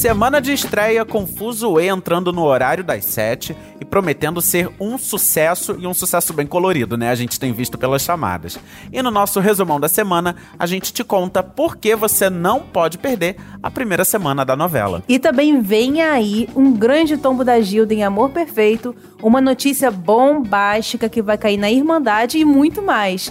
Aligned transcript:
Semana 0.00 0.40
de 0.40 0.50
estreia 0.50 1.04
com 1.04 1.26
Fuzue 1.26 1.86
entrando 1.86 2.32
no 2.32 2.42
horário 2.42 2.82
das 2.82 3.04
7 3.04 3.54
e 3.78 3.84
prometendo 3.84 4.40
ser 4.40 4.70
um 4.80 4.96
sucesso 4.96 5.76
e 5.78 5.86
um 5.86 5.92
sucesso 5.92 6.32
bem 6.32 6.46
colorido, 6.46 6.96
né? 6.96 7.10
A 7.10 7.14
gente 7.14 7.38
tem 7.38 7.52
visto 7.52 7.76
pelas 7.76 8.00
chamadas. 8.00 8.58
E 8.90 9.02
no 9.02 9.10
nosso 9.10 9.40
resumão 9.40 9.78
da 9.78 9.90
semana, 9.90 10.36
a 10.58 10.64
gente 10.64 10.90
te 10.90 11.04
conta 11.04 11.42
por 11.42 11.76
que 11.76 11.94
você 11.94 12.30
não 12.30 12.60
pode 12.60 12.96
perder 12.96 13.36
a 13.62 13.70
primeira 13.70 14.02
semana 14.02 14.42
da 14.42 14.56
novela. 14.56 15.02
E 15.06 15.18
também 15.18 15.60
vem 15.60 16.00
aí 16.00 16.48
um 16.56 16.72
grande 16.72 17.18
tombo 17.18 17.44
da 17.44 17.60
Gilda 17.60 17.92
em 17.92 18.02
Amor 18.02 18.30
Perfeito, 18.30 18.96
uma 19.22 19.42
notícia 19.42 19.90
bombástica 19.90 21.10
que 21.10 21.20
vai 21.20 21.36
cair 21.36 21.58
na 21.58 21.70
Irmandade 21.70 22.38
e 22.38 22.44
muito 22.46 22.80
mais. 22.80 23.30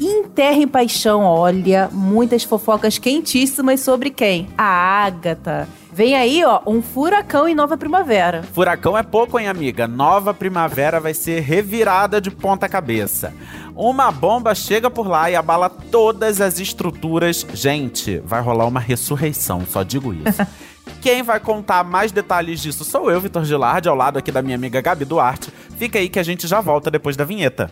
Em 0.00 0.24
Terra 0.24 0.58
em 0.58 0.66
Paixão, 0.66 1.22
olha, 1.22 1.88
muitas 1.92 2.42
fofocas 2.42 2.98
quentíssimas 2.98 3.78
sobre 3.78 4.10
quem? 4.10 4.48
A 4.58 5.04
Ágata. 5.04 5.68
Vem 5.92 6.14
aí, 6.14 6.44
ó, 6.44 6.60
um 6.66 6.80
furacão 6.80 7.48
em 7.48 7.54
Nova 7.54 7.76
Primavera. 7.76 8.42
Furacão 8.52 8.96
é 8.96 9.02
pouco, 9.02 9.38
hein, 9.38 9.48
amiga? 9.48 9.88
Nova 9.88 10.32
Primavera 10.32 11.00
vai 11.00 11.12
ser 11.12 11.40
revirada 11.40 12.20
de 12.20 12.30
ponta 12.30 12.68
cabeça. 12.68 13.34
Uma 13.74 14.12
bomba 14.12 14.54
chega 14.54 14.88
por 14.88 15.08
lá 15.08 15.30
e 15.30 15.34
abala 15.34 15.68
todas 15.68 16.40
as 16.40 16.60
estruturas. 16.60 17.44
Gente, 17.52 18.18
vai 18.24 18.40
rolar 18.40 18.66
uma 18.66 18.80
ressurreição, 18.80 19.66
só 19.68 19.82
digo 19.82 20.14
isso. 20.14 20.46
Quem 21.00 21.22
vai 21.22 21.40
contar 21.40 21.82
mais 21.82 22.12
detalhes 22.12 22.60
disso 22.60 22.84
sou 22.84 23.10
eu, 23.10 23.20
Vitor 23.20 23.44
Gilardi, 23.44 23.88
ao 23.88 23.94
lado 23.96 24.18
aqui 24.18 24.30
da 24.30 24.42
minha 24.42 24.56
amiga 24.56 24.80
Gabi 24.80 25.04
Duarte. 25.04 25.52
Fica 25.78 25.98
aí 25.98 26.08
que 26.08 26.18
a 26.18 26.22
gente 26.22 26.46
já 26.46 26.60
volta 26.60 26.90
depois 26.90 27.16
da 27.16 27.24
vinheta. 27.24 27.70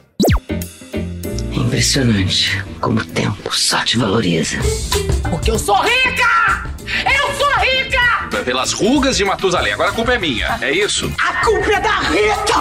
Impressionante 1.53 2.65
como 2.81 3.01
o 3.01 3.05
tempo 3.05 3.55
só 3.55 3.85
te 3.85 3.99
valoriza. 3.99 4.57
Porque 5.31 5.51
eu 5.51 5.59
sou 5.59 5.77
rica! 5.77 6.65
Eu 7.05 7.35
sou 7.35 7.47
rica! 7.47 7.58
Pelas 8.49 8.73
rugas 8.73 9.19
de 9.19 9.27
Matusalém. 9.27 9.75
Agora 9.75 9.91
a 9.91 9.93
culpa 9.93 10.15
é 10.15 10.19
minha, 10.19 10.59
é 10.63 10.73
isso? 10.73 11.13
A 11.21 11.45
culpa 11.45 11.71
é 11.71 11.81
da 11.83 11.99
Rita! 11.99 12.55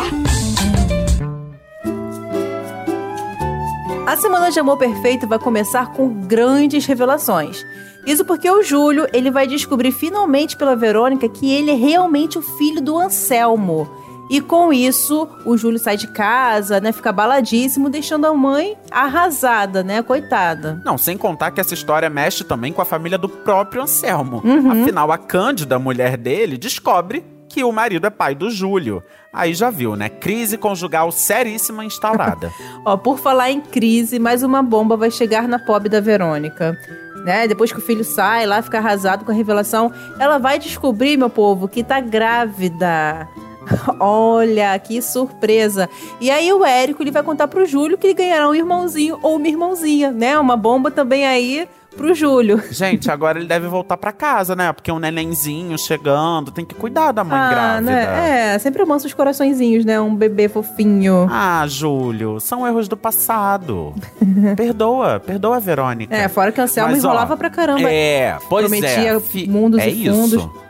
A 4.05 4.17
Semana 4.17 4.51
de 4.51 4.59
Amor 4.59 4.77
Perfeito 4.77 5.25
vai 5.25 5.39
começar 5.39 5.93
com 5.93 6.09
grandes 6.09 6.85
revelações. 6.85 7.65
Isso 8.05 8.25
porque 8.25 8.51
o 8.51 8.61
Júlio, 8.61 9.07
ele 9.13 9.31
vai 9.31 9.47
descobrir 9.47 9.93
finalmente 9.93 10.57
pela 10.57 10.75
Verônica 10.75 11.29
que 11.29 11.49
ele 11.53 11.71
é 11.71 11.75
realmente 11.75 12.37
o 12.37 12.41
filho 12.41 12.81
do 12.81 12.97
Anselmo. 12.97 13.89
E 14.29 14.41
com 14.41 14.73
isso, 14.73 15.27
o 15.45 15.57
Júlio 15.57 15.79
sai 15.79 15.95
de 15.95 16.07
casa, 16.07 16.79
né? 16.79 16.91
Fica 16.91 17.11
baladíssimo, 17.11 17.89
deixando 17.89 18.25
a 18.25 18.33
mãe 18.33 18.77
arrasada, 18.91 19.83
né? 19.83 20.01
Coitada. 20.01 20.81
Não, 20.83 20.97
sem 20.97 21.17
contar 21.17 21.51
que 21.51 21.61
essa 21.61 21.73
história 21.73 22.09
mexe 22.09 22.43
também 22.43 22.73
com 22.73 22.81
a 22.81 22.85
família 22.85 23.17
do 23.17 23.29
próprio 23.29 23.83
Anselmo. 23.83 24.43
Afinal, 24.69 25.11
a 25.11 25.17
Cândida, 25.17 25.79
mulher 25.79 26.17
dele, 26.17 26.57
descobre 26.57 27.23
que 27.47 27.63
o 27.63 27.71
marido 27.71 28.05
é 28.05 28.09
pai 28.09 28.35
do 28.35 28.49
Júlio. 28.49 29.01
Aí 29.31 29.53
já 29.53 29.69
viu, 29.69 29.95
né? 29.95 30.09
Crise 30.09 30.57
conjugal 30.57 31.11
seríssima 31.11 31.85
instaurada. 31.85 32.51
Ó, 32.85 32.97
por 32.97 33.19
falar 33.19 33.49
em 33.49 33.61
crise, 33.61 34.19
mais 34.19 34.43
uma 34.43 34.61
bomba 34.61 34.97
vai 34.97 35.09
chegar 35.09 35.47
na 35.47 35.57
pobre 35.57 35.89
da 35.89 36.01
Verônica. 36.01 36.77
Né? 37.23 37.47
Depois 37.47 37.71
que 37.71 37.79
o 37.79 37.81
filho 37.81 38.03
sai 38.03 38.45
lá, 38.45 38.61
fica 38.61 38.77
arrasado 38.77 39.25
com 39.25 39.31
a 39.31 39.35
revelação, 39.35 39.91
ela 40.19 40.37
vai 40.37 40.59
descobrir, 40.59 41.17
meu 41.17 41.29
povo, 41.29 41.67
que 41.67 41.83
tá 41.83 41.99
grávida. 41.99 43.27
Olha, 43.99 44.77
que 44.79 45.01
surpresa. 45.01 45.89
E 46.19 46.29
aí 46.29 46.51
o 46.51 46.65
Érico 46.65 47.03
ele 47.03 47.11
vai 47.11 47.23
contar 47.23 47.47
pro 47.47 47.65
Júlio 47.65 47.97
que 47.97 48.07
ele 48.07 48.13
ganhará 48.13 48.49
um 48.49 48.55
irmãozinho 48.55 49.19
ou 49.21 49.35
uma 49.37 49.47
irmãozinha, 49.47 50.11
né? 50.11 50.37
Uma 50.39 50.57
bomba 50.57 50.91
também 50.91 51.25
aí 51.25 51.67
pro 51.97 52.13
Júlio. 52.13 52.61
Gente, 52.71 53.09
agora 53.09 53.39
ele 53.39 53.47
deve 53.47 53.67
voltar 53.67 53.97
pra 53.97 54.11
casa, 54.11 54.55
né? 54.55 54.71
Porque 54.71 54.91
um 54.91 54.99
nenenzinho 54.99 55.77
chegando, 55.77 56.51
tem 56.51 56.63
que 56.63 56.75
cuidar 56.75 57.11
da 57.11 57.23
mãe 57.23 57.39
ah, 57.39 57.49
grávida. 57.49 57.81
né? 57.81 58.53
É, 58.53 58.59
sempre 58.59 58.83
amansa 58.83 59.07
os 59.07 59.13
coraçõezinhos, 59.13 59.83
né? 59.83 59.99
Um 59.99 60.15
bebê 60.15 60.47
fofinho. 60.47 61.27
Ah, 61.29 61.65
Júlio, 61.67 62.39
são 62.39 62.65
erros 62.65 62.87
do 62.87 62.95
passado. 62.95 63.93
perdoa, 64.55 65.19
perdoa 65.19 65.57
a 65.57 65.59
Verônica. 65.59 66.15
É, 66.15 66.27
fora 66.27 66.51
que 66.51 66.61
Anselmo 66.61 66.91
Mas, 66.91 67.03
ó, 67.03 67.07
enrolava 67.07 67.35
pra 67.35 67.49
caramba. 67.49 67.91
É, 67.91 68.37
pois 68.47 68.67
Prometia 68.67 69.15
é. 69.15 69.19
Fi- 69.19 69.49
mundos 69.49 69.81
é 69.81 69.89
e 69.89 70.05
fundos. 70.05 70.33
Isso. 70.33 70.66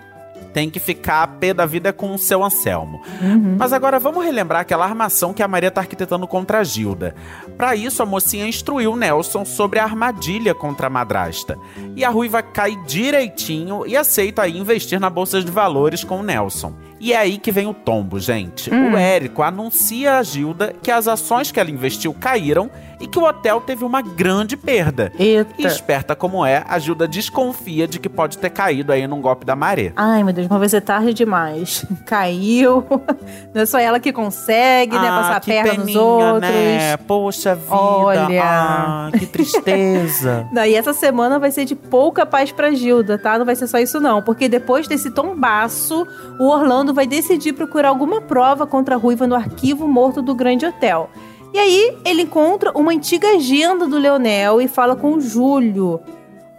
Tem 0.57 0.71
que 0.71 0.79
ficar 0.79 1.21
a 1.21 1.27
pé 1.27 1.53
da 1.53 1.67
vida 1.67 1.93
com 1.93 2.15
o 2.15 2.17
seu 2.17 2.43
Anselmo. 2.43 2.99
Uhum. 3.21 3.57
Mas 3.59 3.71
agora 3.71 3.99
vamos 3.99 4.25
relembrar 4.25 4.61
aquela 4.61 4.85
armação 4.85 5.31
que 5.31 5.43
a 5.43 5.47
Maria 5.47 5.69
tá 5.69 5.81
arquitetando 5.81 6.25
contra 6.25 6.57
a 6.57 6.63
Gilda. 6.63 7.13
Pra 7.55 7.75
isso, 7.75 8.01
a 8.01 8.07
mocinha 8.07 8.47
instruiu 8.47 8.95
Nelson 8.95 9.45
sobre 9.45 9.77
a 9.77 9.83
armadilha 9.83 10.55
contra 10.55 10.87
a 10.87 10.89
madrasta. 10.89 11.59
E 11.95 12.03
a 12.03 12.09
Ruiva 12.09 12.41
cai 12.41 12.75
direitinho 12.87 13.85
e 13.85 13.95
aceita 13.95 14.41
aí 14.41 14.57
investir 14.57 14.99
na 14.99 15.11
bolsa 15.11 15.43
de 15.43 15.51
valores 15.51 16.03
com 16.03 16.21
o 16.21 16.23
Nelson. 16.23 16.73
E 16.99 17.13
é 17.13 17.17
aí 17.17 17.37
que 17.37 17.51
vem 17.51 17.67
o 17.67 17.73
tombo, 17.73 18.19
gente. 18.19 18.73
Hum. 18.73 18.93
O 18.93 18.97
Érico 18.97 19.43
anuncia 19.43 20.17
a 20.17 20.23
Gilda 20.23 20.73
que 20.81 20.91
as 20.91 21.07
ações 21.07 21.51
que 21.51 21.59
ela 21.59 21.69
investiu 21.69 22.13
caíram 22.13 22.69
e 22.99 23.07
que 23.07 23.19
o 23.19 23.23
hotel 23.23 23.61
teve 23.61 23.85
uma 23.85 24.01
grande 24.01 24.57
perda. 24.57 25.11
Eita. 25.19 25.53
E 25.59 25.65
esperta 25.65 26.15
como 26.15 26.43
é, 26.45 26.63
a 26.67 26.79
Gilda 26.79 27.07
desconfia 27.07 27.87
de 27.87 27.99
que 27.99 28.09
pode 28.09 28.37
ter 28.39 28.49
caído 28.49 28.91
aí 28.91 29.05
num 29.07 29.21
golpe 29.21 29.45
da 29.45 29.55
maré. 29.55 29.93
Ai, 29.95 30.23
meu 30.23 30.33
Deus, 30.33 30.47
uma 30.47 30.57
vez 30.57 30.73
é 30.73 30.81
tarde 30.81 31.13
demais. 31.13 31.85
Caiu. 32.05 32.83
Não 33.53 33.61
é 33.61 33.65
só 33.65 33.77
ela 33.77 33.99
que 33.99 34.11
consegue, 34.11 34.97
né? 34.97 35.07
Passar 35.07 35.33
a 35.33 35.35
Ah, 35.37 35.39
que 35.39 35.51
perna 35.51 35.73
nos 35.73 35.85
peninha, 35.85 36.01
outros. 36.01 36.51
Né? 36.51 36.97
Poxa 36.97 37.55
vida. 37.55 37.75
Olha. 37.75 38.43
Ah, 38.43 39.09
que 39.17 39.25
tristeza. 39.27 40.47
Daí 40.53 40.73
essa 40.75 40.93
semana 40.93 41.37
vai 41.37 41.51
ser 41.51 41.65
de 41.65 41.75
pouca 41.75 42.25
paz 42.25 42.51
pra 42.51 42.71
Gilda, 42.71 43.17
tá? 43.17 43.37
Não 43.37 43.45
vai 43.45 43.55
ser 43.55 43.67
só 43.67 43.77
isso 43.77 43.99
não, 43.99 44.21
porque 44.21 44.49
depois 44.49 44.87
desse 44.87 45.11
tombaço, 45.11 46.07
o 46.39 46.47
Orlando 46.49 46.86
vai 46.93 47.07
decidir 47.07 47.53
procurar 47.53 47.89
alguma 47.89 48.21
prova 48.21 48.65
contra 48.65 48.95
a 48.95 48.97
Ruiva 48.97 49.27
no 49.27 49.35
arquivo 49.35 49.87
morto 49.87 50.21
do 50.21 50.35
Grande 50.35 50.65
Hotel. 50.65 51.09
E 51.53 51.59
aí 51.59 51.97
ele 52.05 52.23
encontra 52.23 52.71
uma 52.77 52.91
antiga 52.91 53.29
agenda 53.29 53.87
do 53.87 53.97
Leonel 53.97 54.61
e 54.61 54.67
fala 54.67 54.95
com 54.95 55.13
o 55.13 55.21
Júlio. 55.21 55.99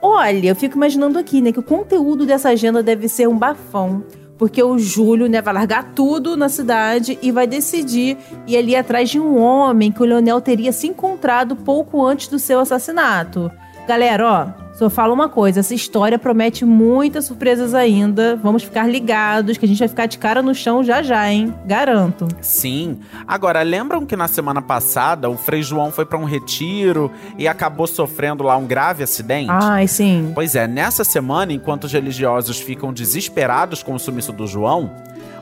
Olha, 0.00 0.48
eu 0.48 0.56
fico 0.56 0.76
imaginando 0.76 1.18
aqui, 1.18 1.40
né, 1.40 1.52
que 1.52 1.58
o 1.58 1.62
conteúdo 1.62 2.24
dessa 2.24 2.50
agenda 2.50 2.82
deve 2.82 3.08
ser 3.08 3.28
um 3.28 3.36
bafão. 3.36 4.04
Porque 4.38 4.62
o 4.62 4.78
Júlio, 4.78 5.28
né, 5.28 5.42
vai 5.42 5.52
largar 5.52 5.92
tudo 5.94 6.36
na 6.36 6.48
cidade 6.48 7.18
e 7.20 7.32
vai 7.32 7.46
decidir 7.46 8.16
ir 8.46 8.56
ali 8.56 8.76
atrás 8.76 9.10
de 9.10 9.18
um 9.18 9.36
homem 9.36 9.90
que 9.90 10.00
o 10.00 10.06
Leonel 10.06 10.40
teria 10.40 10.70
se 10.70 10.86
encontrado 10.86 11.56
pouco 11.56 12.04
antes 12.04 12.28
do 12.28 12.38
seu 12.38 12.60
assassinato. 12.60 13.50
Galera, 13.88 14.26
ó, 14.26 14.67
só 14.78 14.88
falo 14.88 15.12
uma 15.12 15.28
coisa: 15.28 15.58
essa 15.58 15.74
história 15.74 16.16
promete 16.18 16.64
muitas 16.64 17.24
surpresas 17.24 17.74
ainda. 17.74 18.36
Vamos 18.36 18.62
ficar 18.62 18.88
ligados, 18.88 19.58
que 19.58 19.64
a 19.64 19.68
gente 19.68 19.80
vai 19.80 19.88
ficar 19.88 20.06
de 20.06 20.18
cara 20.18 20.40
no 20.40 20.54
chão 20.54 20.84
já 20.84 21.02
já, 21.02 21.28
hein? 21.28 21.52
Garanto. 21.66 22.28
Sim. 22.40 22.98
Agora, 23.26 23.60
lembram 23.62 24.06
que 24.06 24.14
na 24.14 24.28
semana 24.28 24.62
passada 24.62 25.28
o 25.28 25.36
Frei 25.36 25.64
João 25.64 25.90
foi 25.90 26.06
pra 26.06 26.16
um 26.16 26.24
retiro 26.24 27.10
e 27.36 27.48
acabou 27.48 27.88
sofrendo 27.88 28.44
lá 28.44 28.56
um 28.56 28.66
grave 28.66 29.02
acidente? 29.02 29.50
Ai, 29.50 29.88
sim. 29.88 30.30
Pois 30.32 30.54
é, 30.54 30.68
nessa 30.68 31.02
semana, 31.02 31.52
enquanto 31.52 31.84
os 31.84 31.92
religiosos 31.92 32.60
ficam 32.60 32.92
desesperados 32.92 33.82
com 33.82 33.94
o 33.94 33.98
sumiço 33.98 34.32
do 34.32 34.46
João, 34.46 34.92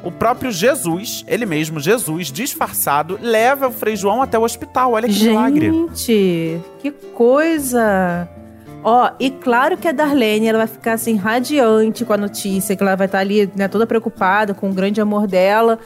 o 0.03 0.11
próprio 0.11 0.51
Jesus, 0.51 1.27
ele 1.29 1.45
mesmo, 1.45 1.79
Jesus, 1.79 2.33
disfarçado, 2.33 3.19
leva 3.21 3.69
o 3.69 3.73
Frei 3.73 3.97
João 3.97 4.23
até 4.23 4.39
o 4.39 4.43
hospital. 4.43 4.93
Olha 4.93 5.07
que 5.07 5.25
milagre. 5.25 5.71
Gente, 5.71 6.59
que 6.81 6.91
coisa! 6.91 8.27
Ó, 8.89 9.11
e 9.19 9.33
claro 9.33 9.77
que 9.77 9.89
a 9.89 9.91
Darlene 9.91 10.47
ela 10.47 10.59
vai 10.59 10.69
ficar 10.69 10.93
assim 10.93 11.17
radiante 11.17 12.05
com 12.05 12.13
a 12.13 12.17
notícia, 12.17 12.77
que 12.77 12.83
ela 12.85 12.95
vai 12.95 13.07
estar 13.07 13.19
ali, 13.19 13.51
né, 13.57 13.67
toda 13.67 13.85
preocupada 13.85 14.55
com 14.55 14.71
o 14.71 14.73
grande 14.73 15.01
amor 15.01 15.27
dela. 15.27 15.77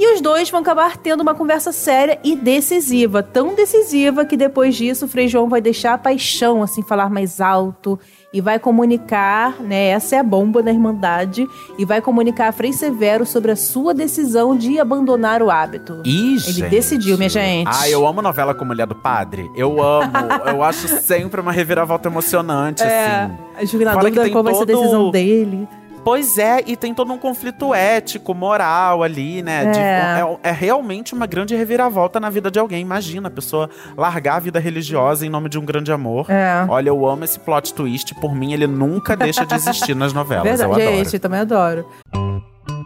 E 0.00 0.14
os 0.14 0.22
dois 0.22 0.48
vão 0.48 0.60
acabar 0.60 0.96
tendo 0.96 1.20
uma 1.20 1.34
conversa 1.34 1.72
séria 1.72 2.18
e 2.24 2.34
decisiva, 2.34 3.22
tão 3.22 3.54
decisiva 3.54 4.24
que 4.24 4.34
depois 4.34 4.74
disso 4.74 5.04
o 5.04 5.08
Frei 5.08 5.28
João 5.28 5.46
vai 5.46 5.60
deixar 5.60 5.92
a 5.92 5.98
paixão 5.98 6.62
assim 6.62 6.82
falar 6.82 7.10
mais 7.10 7.38
alto 7.38 8.00
e 8.32 8.40
vai 8.40 8.58
comunicar, 8.58 9.60
né, 9.60 9.88
essa 9.88 10.16
é 10.16 10.18
a 10.20 10.22
bomba 10.22 10.62
da 10.62 10.72
Irmandade, 10.72 11.46
e 11.76 11.84
vai 11.84 12.00
comunicar 12.00 12.48
a 12.48 12.52
Frei 12.52 12.72
Severo 12.72 13.26
sobre 13.26 13.50
a 13.50 13.56
sua 13.56 13.92
decisão 13.92 14.56
de 14.56 14.80
abandonar 14.80 15.42
o 15.42 15.50
hábito. 15.50 16.00
Ih, 16.06 16.30
Ele 16.30 16.38
gente. 16.38 16.70
decidiu, 16.70 17.18
minha 17.18 17.28
gente. 17.28 17.68
Ah, 17.70 17.86
eu 17.90 18.06
amo 18.06 18.22
novela 18.22 18.54
com 18.54 18.64
Mulher 18.64 18.86
do 18.86 18.94
Padre. 18.94 19.50
Eu 19.54 19.82
amo. 19.82 20.12
eu 20.46 20.62
acho 20.62 20.88
sempre 21.02 21.42
uma 21.42 21.52
reviravolta 21.52 22.08
emocionante, 22.08 22.82
É, 22.90 23.28
assim. 23.58 23.84
a 23.84 23.94
dúvida 23.96 24.22
tem 24.22 24.32
qual 24.32 24.44
vai 24.44 24.54
ser 24.54 24.62
a 24.62 24.64
decisão 24.66 25.10
dele. 25.10 25.68
Pois 26.04 26.38
é, 26.38 26.62
e 26.66 26.76
tem 26.76 26.94
todo 26.94 27.12
um 27.12 27.18
conflito 27.18 27.74
ético, 27.74 28.34
moral 28.34 29.02
ali, 29.02 29.42
né? 29.42 29.70
De- 29.70 29.78
É. 29.78 30.20
é, 30.42 30.48
é 30.48 30.52
realmente 30.52 31.12
uma 31.14 31.26
grande 31.26 31.54
reviravolta 31.54 32.18
na 32.18 32.30
vida 32.30 32.50
de 32.50 32.58
alguém. 32.58 32.80
Imagina 32.80 33.28
a 33.28 33.30
pessoa 33.30 33.68
largar 33.96 34.36
a 34.36 34.40
vida 34.40 34.58
religiosa 34.58 35.26
em 35.26 35.28
nome 35.30 35.48
de 35.48 35.58
um 35.58 35.64
grande 35.64 35.92
amor. 35.92 36.30
É. 36.30 36.64
Olha, 36.68 36.88
eu 36.88 37.06
amo 37.06 37.24
esse 37.24 37.38
plot 37.38 37.74
twist. 37.74 38.14
Por 38.14 38.34
mim, 38.34 38.52
ele 38.52 38.66
nunca 38.66 39.14
deixa 39.16 39.44
de 39.44 39.54
existir 39.54 39.94
nas 39.94 40.12
novelas. 40.12 40.44
Verdade, 40.44 40.70
eu 40.70 40.74
adoro. 40.74 40.96
gente, 41.04 41.14
eu 41.14 41.20
também 41.20 41.40
adoro. 41.40 41.86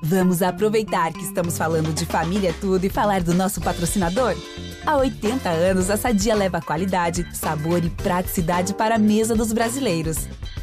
Vamos 0.03 0.43
aproveitar 0.43 1.13
que 1.13 1.23
estamos 1.23 1.57
falando 1.57 1.93
de 1.95 2.05
família 2.05 2.55
tudo 2.61 2.85
e 2.85 2.91
falar 2.91 3.23
do 3.23 3.33
nosso 3.33 3.61
patrocinador? 3.61 4.35
Há 4.87 4.97
80 4.99 5.49
anos, 5.49 5.89
a 5.89 5.97
Sadia 5.97 6.35
leva 6.35 6.61
qualidade, 6.61 7.27
sabor 7.33 7.83
e 7.83 7.89
praticidade 7.89 8.75
para 8.75 8.97
a 8.97 8.99
mesa 8.99 9.35
dos 9.35 9.51
brasileiros. 9.53 10.29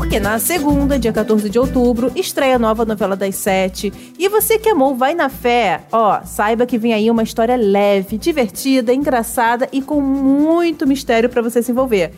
Porque 0.00 0.18
na 0.18 0.38
segunda, 0.38 0.98
dia 0.98 1.12
14 1.12 1.50
de 1.50 1.58
outubro, 1.58 2.10
estreia 2.16 2.56
a 2.56 2.58
nova 2.58 2.86
novela 2.86 3.14
das 3.14 3.36
sete. 3.36 3.92
E 4.18 4.30
você 4.30 4.58
que 4.58 4.70
amou 4.70 4.94
Vai 4.94 5.14
na 5.14 5.28
Fé, 5.28 5.82
ó, 5.92 6.22
saiba 6.24 6.64
que 6.64 6.78
vem 6.78 6.94
aí 6.94 7.10
uma 7.10 7.22
história 7.22 7.54
leve, 7.54 8.16
divertida, 8.16 8.94
engraçada 8.94 9.68
e 9.70 9.82
com 9.82 10.00
muito 10.00 10.86
mistério 10.86 11.28
para 11.28 11.42
você 11.42 11.62
se 11.62 11.70
envolver. 11.70 12.12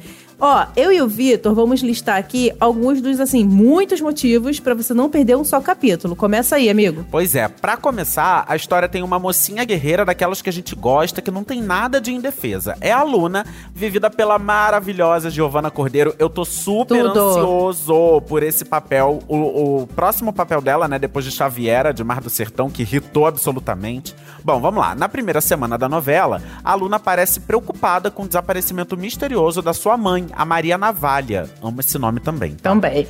Ó, 0.44 0.66
eu 0.74 0.90
e 0.90 1.00
o 1.00 1.06
Vitor 1.06 1.54
vamos 1.54 1.82
listar 1.82 2.16
aqui 2.16 2.52
alguns 2.58 3.00
dos, 3.00 3.20
assim, 3.20 3.44
muitos 3.44 4.00
motivos 4.00 4.58
para 4.58 4.74
você 4.74 4.92
não 4.92 5.08
perder 5.08 5.36
um 5.36 5.44
só 5.44 5.60
capítulo. 5.60 6.16
Começa 6.16 6.56
aí, 6.56 6.68
amigo. 6.68 7.06
Pois 7.12 7.36
é, 7.36 7.46
para 7.46 7.76
começar, 7.76 8.44
a 8.48 8.56
história 8.56 8.88
tem 8.88 9.04
uma 9.04 9.20
mocinha 9.20 9.64
guerreira 9.64 10.04
daquelas 10.04 10.42
que 10.42 10.48
a 10.50 10.52
gente 10.52 10.74
gosta, 10.74 11.22
que 11.22 11.30
não 11.30 11.44
tem 11.44 11.62
nada 11.62 12.00
de 12.00 12.12
indefesa. 12.12 12.76
É 12.80 12.90
a 12.90 13.04
Luna, 13.04 13.46
vivida 13.72 14.10
pela 14.10 14.36
maravilhosa 14.36 15.30
Giovanna 15.30 15.70
Cordeiro. 15.70 16.12
Eu 16.18 16.28
tô 16.28 16.44
super 16.44 17.04
Tudo. 17.04 17.20
ansioso 17.20 18.20
por 18.22 18.42
esse 18.42 18.64
papel. 18.64 19.20
O, 19.28 19.82
o 19.82 19.86
próximo 19.86 20.32
papel 20.32 20.60
dela, 20.60 20.88
né, 20.88 20.98
depois 20.98 21.24
de 21.24 21.30
Xaviera, 21.30 21.94
de 21.94 22.02
Mar 22.02 22.20
do 22.20 22.28
Sertão, 22.28 22.68
que 22.68 22.82
irritou 22.82 23.26
absolutamente. 23.26 24.12
Bom, 24.42 24.60
vamos 24.60 24.80
lá. 24.80 24.92
Na 24.96 25.08
primeira 25.08 25.40
semana 25.40 25.78
da 25.78 25.88
novela, 25.88 26.42
a 26.64 26.74
Luna 26.74 26.98
parece 26.98 27.38
preocupada 27.38 28.10
com 28.10 28.24
o 28.24 28.26
desaparecimento 28.26 28.96
misterioso 28.96 29.62
da 29.62 29.72
sua 29.72 29.96
mãe, 29.96 30.31
a 30.34 30.44
Maria 30.44 30.76
Navalha. 30.78 31.48
Amo 31.62 31.80
esse 31.80 31.98
nome 31.98 32.20
também. 32.20 32.52
tá? 32.54 32.70
Também. 32.70 33.06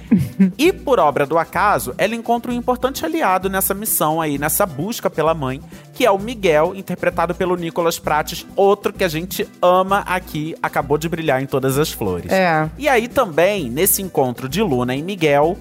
E 0.59 0.73
por 0.73 0.99
obra 0.99 1.27
do 1.27 1.39
acaso, 1.39 1.95
ela 1.99 2.15
encontra 2.15 2.51
um 2.51 2.55
importante 2.55 3.05
aliado 3.05 3.49
nessa 3.49 3.75
missão 3.75 4.21
aí, 4.21 4.39
nessa 4.39 4.67
busca 4.67 5.09
pela 5.09 5.35
mãe, 5.35 5.61
que 5.95 6.05
é 6.05 6.11
o 6.11 6.19
Miguel, 6.19 6.75
interpretado 6.75 7.35
pelo 7.35 7.57
Nicolas 7.57 7.99
Prates, 7.99 8.47
outro 8.57 8.93
que 8.93 9.05
a 9.05 9.09
gente 9.09 9.49
ama 9.61 10.01
aqui, 10.01 10.55
acabou 10.63 10.99
de 10.99 11.09
brilhar 11.09 11.43
em 11.43 11.47
todas 11.47 11.79
as 11.79 11.91
flores. 11.91 12.31
É. 12.33 12.69
E 12.79 12.89
aí 12.89 13.09
também, 13.09 13.69
nesse 13.71 14.03
encontro 14.03 14.49
de 14.49 14.63
Luna 14.63 14.95
e 14.95 15.03
Miguel, 15.03 15.57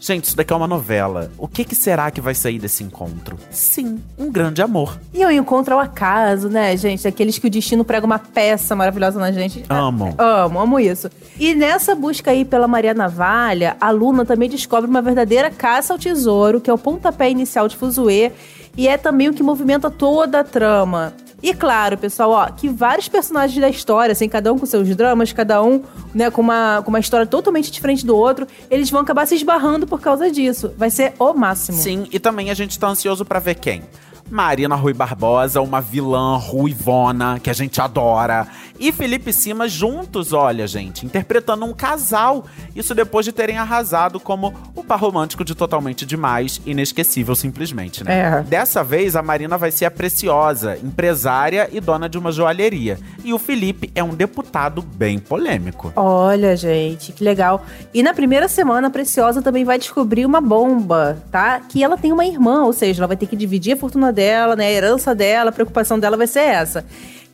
gente, 0.00 0.24
isso 0.24 0.36
daqui 0.36 0.52
é 0.52 0.56
uma 0.56 0.66
novela. 0.66 1.30
O 1.38 1.48
que, 1.48 1.64
que 1.64 1.74
será 1.74 2.10
que 2.10 2.20
vai 2.20 2.34
sair 2.34 2.58
desse 2.58 2.82
encontro? 2.82 3.38
Sim, 3.50 4.00
um 4.18 4.30
grande 4.30 4.62
amor. 4.62 4.98
E 5.12 5.22
eu 5.22 5.30
encontro 5.30 5.74
ao 5.74 5.80
acaso, 5.80 6.48
né, 6.48 6.76
gente? 6.76 7.06
Aqueles 7.06 7.38
que 7.38 7.46
o 7.46 7.50
destino 7.50 7.84
prega 7.84 8.06
uma 8.06 8.18
peça 8.18 8.74
maravilhosa 8.74 9.18
na 9.18 9.32
gente. 9.32 9.64
Amo. 9.68 10.14
Amo, 10.18 10.60
amo 10.60 10.80
isso. 10.80 11.10
E 11.38 11.54
nessa 11.54 11.94
busca 11.94 12.30
aí 12.30 12.44
pela 12.44 12.68
Maria 12.68 12.94
Navalha, 12.94 13.76
a 13.80 13.90
Luna 13.90 14.24
também 14.24 14.48
descobre 14.48 14.88
uma 14.88 15.02
verdadeira 15.02 15.50
caça 15.50 15.92
ao 15.92 15.98
tesouro, 15.98 16.60
que 16.60 16.70
é 16.70 16.72
o 16.72 16.78
pontapé 16.78 17.30
inicial 17.30 17.68
de 17.68 17.76
Fuzue, 17.76 18.32
e 18.76 18.88
é 18.88 18.98
também 18.98 19.28
o 19.28 19.34
que 19.34 19.42
movimenta 19.42 19.90
toda 19.90 20.40
a 20.40 20.44
trama. 20.44 21.14
E 21.42 21.52
claro, 21.52 21.98
pessoal, 21.98 22.30
ó, 22.30 22.46
que 22.46 22.68
vários 22.68 23.08
personagens 23.08 23.60
da 23.60 23.68
história, 23.68 24.12
assim, 24.12 24.28
cada 24.28 24.52
um 24.52 24.58
com 24.58 24.66
seus 24.66 24.94
dramas, 24.96 25.32
cada 25.32 25.62
um, 25.62 25.82
né, 26.14 26.30
com 26.30 26.40
uma, 26.40 26.82
com 26.82 26.88
uma 26.88 26.98
história 26.98 27.26
totalmente 27.26 27.70
diferente 27.70 28.06
do 28.06 28.16
outro, 28.16 28.46
eles 28.70 28.90
vão 28.90 29.00
acabar 29.00 29.26
se 29.26 29.34
esbarrando 29.34 29.86
por 29.86 30.00
causa 30.00 30.30
disso. 30.30 30.72
Vai 30.76 30.90
ser 30.90 31.12
o 31.18 31.32
máximo. 31.34 31.78
Sim, 31.78 32.06
e 32.10 32.18
também 32.18 32.50
a 32.50 32.54
gente 32.54 32.78
tá 32.78 32.88
ansioso 32.88 33.24
pra 33.24 33.38
ver 33.38 33.56
quem. 33.56 33.82
Marina 34.30 34.74
Rui 34.74 34.92
Barbosa, 34.92 35.60
uma 35.60 35.80
vilã 35.80 36.36
ruivona 36.36 37.38
que 37.40 37.50
a 37.50 37.52
gente 37.52 37.80
adora. 37.80 38.46
E 38.78 38.92
Felipe 38.92 39.32
Simas 39.32 39.72
juntos, 39.72 40.32
olha, 40.32 40.66
gente, 40.66 41.06
interpretando 41.06 41.64
um 41.64 41.72
casal. 41.72 42.44
Isso 42.74 42.94
depois 42.94 43.24
de 43.24 43.32
terem 43.32 43.56
arrasado 43.56 44.20
como 44.20 44.52
o 44.74 44.84
par 44.84 45.00
romântico 45.00 45.44
de 45.44 45.54
Totalmente 45.54 46.04
Demais, 46.04 46.60
inesquecível 46.66 47.34
simplesmente, 47.34 48.04
né? 48.04 48.18
É. 48.18 48.42
Dessa 48.42 48.84
vez, 48.84 49.16
a 49.16 49.22
Marina 49.22 49.56
vai 49.56 49.70
ser 49.70 49.86
a 49.86 49.90
preciosa, 49.90 50.76
empresária 50.82 51.68
e 51.72 51.80
dona 51.80 52.08
de 52.08 52.18
uma 52.18 52.30
joalheria. 52.30 52.98
E 53.24 53.32
o 53.32 53.38
Felipe 53.38 53.90
é 53.94 54.04
um 54.04 54.14
deputado 54.14 54.82
bem 54.82 55.18
polêmico. 55.18 55.92
Olha, 55.96 56.54
gente, 56.56 57.12
que 57.12 57.24
legal. 57.24 57.64
E 57.94 58.02
na 58.02 58.12
primeira 58.12 58.48
semana, 58.48 58.88
a 58.88 58.90
Preciosa 58.90 59.40
também 59.40 59.64
vai 59.64 59.78
descobrir 59.78 60.26
uma 60.26 60.40
bomba, 60.40 61.22
tá? 61.30 61.60
Que 61.60 61.82
ela 61.82 61.96
tem 61.96 62.12
uma 62.12 62.26
irmã, 62.26 62.64
ou 62.64 62.72
seja, 62.72 63.00
ela 63.00 63.08
vai 63.08 63.16
ter 63.16 63.26
que 63.26 63.36
dividir 63.36 63.72
a 63.72 63.76
fortuna 63.76 64.12
dela, 64.16 64.56
né? 64.56 64.66
A 64.66 64.72
herança 64.72 65.14
dela, 65.14 65.50
a 65.50 65.52
preocupação 65.52 65.98
dela 66.00 66.16
vai 66.16 66.26
ser 66.26 66.40
essa. 66.40 66.84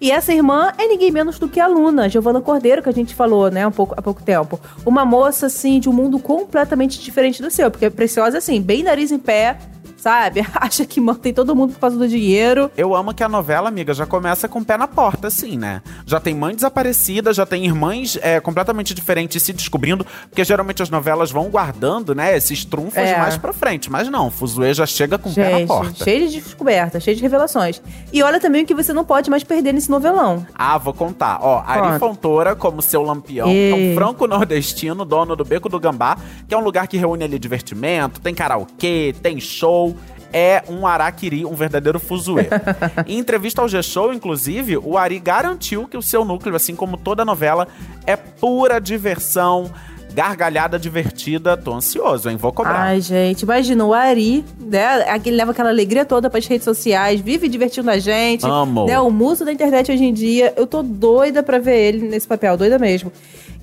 E 0.02 0.11
essa 0.11 0.34
irmã 0.34 0.73
é 0.76 0.88
ninguém 0.88 1.12
menos 1.12 1.38
do 1.38 1.49
que 1.49 1.61
a 1.61 1.69
Luna, 1.69 2.08
Giovana 2.08 2.40
Cordeiro, 2.40 2.82
que 2.82 2.88
a 2.88 2.93
gente 2.93 3.14
falou, 3.14 3.49
né, 3.52 3.64
um 3.64 3.70
pouco, 3.70 3.94
há 3.96 4.02
pouco 4.02 4.20
tempo. 4.20 4.58
Uma 4.84 5.05
moça, 5.05 5.46
assim, 5.46 5.79
de 5.79 5.88
um 5.88 5.93
mundo 5.93 6.19
completamente 6.19 7.00
diferente 7.00 7.40
do 7.40 7.49
seu, 7.52 7.70
porque 7.70 7.87
a 7.87 7.90
Preciosa, 7.90 8.38
assim, 8.38 8.61
bem 8.61 8.82
nariz 8.82 9.12
em 9.12 9.19
pé, 9.19 9.56
sabe? 10.02 10.44
Acha 10.54 10.84
que 10.84 11.00
mantém 11.00 11.32
todo 11.32 11.54
mundo 11.54 11.75
por 11.75 11.81
causa 11.81 11.96
do 11.96 12.08
dinheiro. 12.08 12.70
Eu 12.76 12.94
amo 12.94 13.14
que 13.14 13.22
a 13.22 13.28
novela, 13.28 13.69
amiga, 13.69 13.94
já 13.94 14.04
começa 14.04 14.49
com 14.49 14.58
o 14.58 14.64
pé 14.64 14.76
na 14.76 14.88
porta, 14.88 15.28
assim, 15.28 15.56
né? 15.56 15.81
Já 16.04 16.19
tem 16.19 16.34
mãe 16.34 16.54
desaparecida, 16.54 17.32
já 17.32 17.46
tem 17.46 17.64
irmãs 17.64 18.19
é, 18.20 18.40
completamente 18.40 18.93
diferentes 18.94 19.40
se 19.43 19.52
descobrindo, 19.52 20.04
porque 20.28 20.44
geralmente 20.44 20.82
as 20.82 20.90
novelas 20.90 21.31
vão 21.31 21.49
guardando, 21.49 22.14
né, 22.14 22.37
esses 22.37 22.64
trunfos 22.64 22.96
É. 22.96 23.16
mais 23.16 23.37
pra 23.37 23.52
frente. 23.52 23.90
Mas 23.90 24.08
não, 24.08 24.31
Fuzue 24.31 24.75
já 24.75 24.87
chega 24.87 25.16
com 25.19 25.31
o 25.31 25.34
pé 25.34 25.60
na 25.60 25.66
porta. 25.66 26.05
cheio 26.05 26.28
de 26.28 26.40
descobertas, 26.40 27.02
cheio 27.02 27.16
de 27.16 27.22
revelações. 27.22 27.81
E 28.12 28.22
olha 28.22 28.40
também 28.40 28.64
o 28.64 28.66
que 28.66 28.75
você 28.75 28.93
não 28.93 29.05
pode 29.05 29.31
mais 29.31 29.44
perder 29.44 29.72
nesse 29.72 29.90
novelão. 29.90 30.44
Ah, 30.55 30.78
vou 30.78 30.93
contar. 30.93 31.38
Ó, 31.40 31.62
Ari 31.64 31.81
Conta. 31.82 31.98
Fontoura, 31.98 32.56
como 32.56 32.82
seu 32.82 33.02
lampião, 33.02 33.48
é 33.48 33.72
um 33.75 33.94
franco 33.94 34.26
nordestino, 34.26 35.05
dono 35.05 35.37
do 35.37 35.44
Beco 35.44 35.69
do 35.69 35.78
Gambá, 35.78 36.16
que 36.48 36.55
é 36.55 36.58
um 36.58 36.62
lugar 36.64 36.88
que 36.88 36.96
reúne 36.96 37.22
ali 37.25 37.38
divertimento, 37.38 38.20
tem 38.20 38.34
karaokê, 38.34 39.14
tem 39.22 39.38
show. 39.40 39.92
É 40.32 40.62
um 40.69 40.87
araquiri, 40.87 41.44
um 41.44 41.55
verdadeiro 41.55 42.00
fuzuê. 42.00 42.49
em 43.06 43.19
entrevista 43.19 43.61
ao 43.61 43.69
G-Show, 43.69 44.12
inclusive, 44.12 44.79
o 44.79 44.96
Ari 44.96 45.19
garantiu 45.19 45.87
que 45.87 45.96
o 45.96 46.02
seu 46.02 46.25
núcleo, 46.25 46.56
assim 46.56 46.75
como 46.75 46.96
toda 46.96 47.23
a 47.23 47.25
novela, 47.25 47.69
é 48.06 48.17
pura 48.17 48.81
diversão, 48.81 49.70
gargalhada 50.12 50.79
divertida. 50.79 51.56
Tô 51.56 51.74
ansioso, 51.74 52.29
hein? 52.31 52.36
Vou 52.36 52.53
cobrar. 52.53 52.82
Ai, 52.82 53.01
gente, 53.01 53.43
imagina 53.43 53.84
o 53.84 53.93
Ari, 53.93 54.44
né? 54.60 55.05
Ele 55.24 55.36
leva 55.36 55.51
aquela 55.51 55.70
alegria 55.70 56.05
toda 56.05 56.31
pras 56.31 56.46
redes 56.46 56.65
sociais, 56.65 57.20
vive 57.20 57.48
divertindo 57.48 57.91
a 57.91 57.98
gente. 57.98 58.46
Amo. 58.46 58.86
Né, 58.86 58.98
o 59.01 59.10
muso 59.10 59.44
da 59.44 59.53
internet 59.53 59.91
hoje 59.91 60.05
em 60.05 60.12
dia. 60.12 60.53
Eu 60.56 60.67
tô 60.67 60.82
doida 60.82 61.43
pra 61.43 61.58
ver 61.58 61.79
ele 61.79 62.08
nesse 62.08 62.27
papel, 62.27 62.56
doida 62.56 62.79
mesmo. 62.79 63.12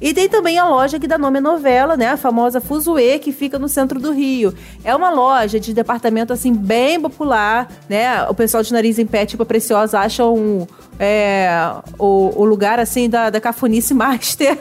E 0.02 0.14
tem 0.14 0.30
também 0.30 0.58
a 0.58 0.66
loja 0.66 1.00
que 1.00 1.08
dá 1.08 1.18
nome 1.18 1.40
à 1.40 1.42
novela, 1.42 1.98
né? 1.98 2.08
A 2.08 2.18
famosa 2.18 2.62
Fuzue, 2.62 3.20
que 3.20 3.32
fica 3.32 3.60
no 3.60 3.68
centro 3.68 4.00
do 4.00 4.12
Rio. 4.12 4.54
É 4.84 4.96
uma 4.96 5.10
loja 5.10 5.60
de 5.60 5.74
departamento, 5.74 6.32
assim, 6.32 6.54
bem 6.54 7.00
popular, 7.02 7.70
né? 7.90 8.24
O 8.30 8.34
pessoal 8.34 8.64
de 8.64 8.72
nariz 8.72 8.98
em 8.98 9.06
pé, 9.06 9.26
tipo 9.26 9.44
a 9.44 9.46
Preciosa, 9.46 10.00
acham 10.00 10.66
é, 10.98 11.50
o, 11.98 12.32
o 12.34 12.46
lugar, 12.46 12.80
assim, 12.80 13.10
da, 13.10 13.30
da 13.30 13.42
cafunice 13.42 13.94
master. 13.96 14.58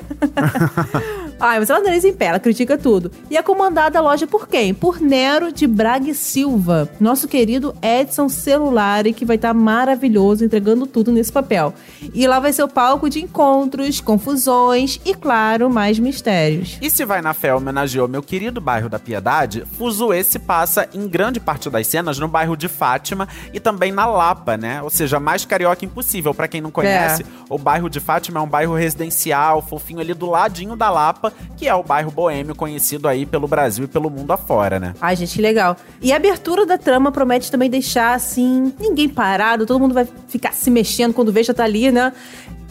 Ai, 1.40 1.58
mas 1.58 1.70
ela 1.70 1.80
nariz 1.80 2.04
em 2.04 2.12
pé, 2.12 2.26
ela 2.26 2.38
critica 2.38 2.76
tudo. 2.76 3.10
E 3.30 3.36
é 3.36 3.42
comandada 3.42 3.98
a 3.98 4.02
loja 4.02 4.26
por 4.26 4.48
quem? 4.48 4.74
Por 4.74 5.00
Nero 5.00 5.52
de 5.52 5.66
Braga 5.66 6.10
e 6.10 6.14
Silva, 6.14 6.88
nosso 7.00 7.28
querido 7.28 7.74
Edson 7.82 8.28
Celulari, 8.28 9.12
que 9.12 9.24
vai 9.24 9.36
estar 9.36 9.54
maravilhoso 9.54 10.44
entregando 10.44 10.86
tudo 10.86 11.12
nesse 11.12 11.32
papel. 11.32 11.74
E 12.14 12.26
lá 12.26 12.40
vai 12.40 12.52
ser 12.52 12.62
o 12.62 12.68
palco 12.68 13.08
de 13.08 13.22
encontros, 13.22 14.00
confusões 14.00 15.00
e, 15.04 15.14
claro, 15.14 15.70
mais 15.70 15.98
mistérios. 15.98 16.78
E 16.80 16.88
se 16.90 17.04
Vai 17.08 17.22
na 17.22 17.32
Fé 17.32 17.54
homenageou 17.54 18.06
meu 18.06 18.22
querido 18.22 18.60
bairro 18.60 18.88
da 18.88 18.98
Piedade, 18.98 19.64
Fuzue 19.78 20.22
se 20.22 20.38
passa 20.38 20.86
em 20.92 21.08
grande 21.08 21.40
parte 21.40 21.70
das 21.70 21.86
cenas 21.86 22.18
no 22.18 22.28
bairro 22.28 22.54
de 22.54 22.68
Fátima 22.68 23.26
e 23.50 23.58
também 23.58 23.90
na 23.90 24.04
Lapa, 24.04 24.58
né? 24.58 24.82
Ou 24.82 24.90
seja, 24.90 25.18
mais 25.18 25.46
carioca 25.46 25.84
impossível. 25.84 26.34
Pra 26.34 26.46
quem 26.46 26.60
não 26.60 26.70
conhece, 26.70 27.24
o 27.48 27.56
bairro 27.56 27.88
de 27.88 27.98
Fátima 27.98 28.40
é 28.40 28.42
um 28.42 28.46
bairro 28.46 28.74
residencial, 28.74 29.62
fofinho 29.62 30.00
ali 30.00 30.12
do 30.12 30.26
ladinho 30.28 30.76
da 30.76 30.90
Lapa, 30.90 31.27
que 31.56 31.68
é 31.68 31.74
o 31.74 31.82
bairro 31.82 32.10
boêmio 32.10 32.54
conhecido 32.54 33.08
aí 33.08 33.26
pelo 33.26 33.48
Brasil 33.48 33.84
e 33.84 33.88
pelo 33.88 34.10
mundo 34.10 34.32
afora, 34.32 34.78
né? 34.78 34.94
Ai, 35.00 35.16
gente, 35.16 35.34
que 35.34 35.42
legal. 35.42 35.76
E 36.00 36.12
a 36.12 36.16
abertura 36.16 36.66
da 36.66 36.78
trama 36.78 37.10
promete 37.10 37.50
também 37.50 37.70
deixar, 37.70 38.14
assim, 38.14 38.72
ninguém 38.78 39.08
parado, 39.08 39.66
todo 39.66 39.80
mundo 39.80 39.94
vai 39.94 40.06
ficar 40.28 40.52
se 40.52 40.70
mexendo 40.70 41.14
quando 41.14 41.32
vê 41.32 41.42
já 41.42 41.54
tá 41.54 41.64
ali, 41.64 41.90
né? 41.90 42.12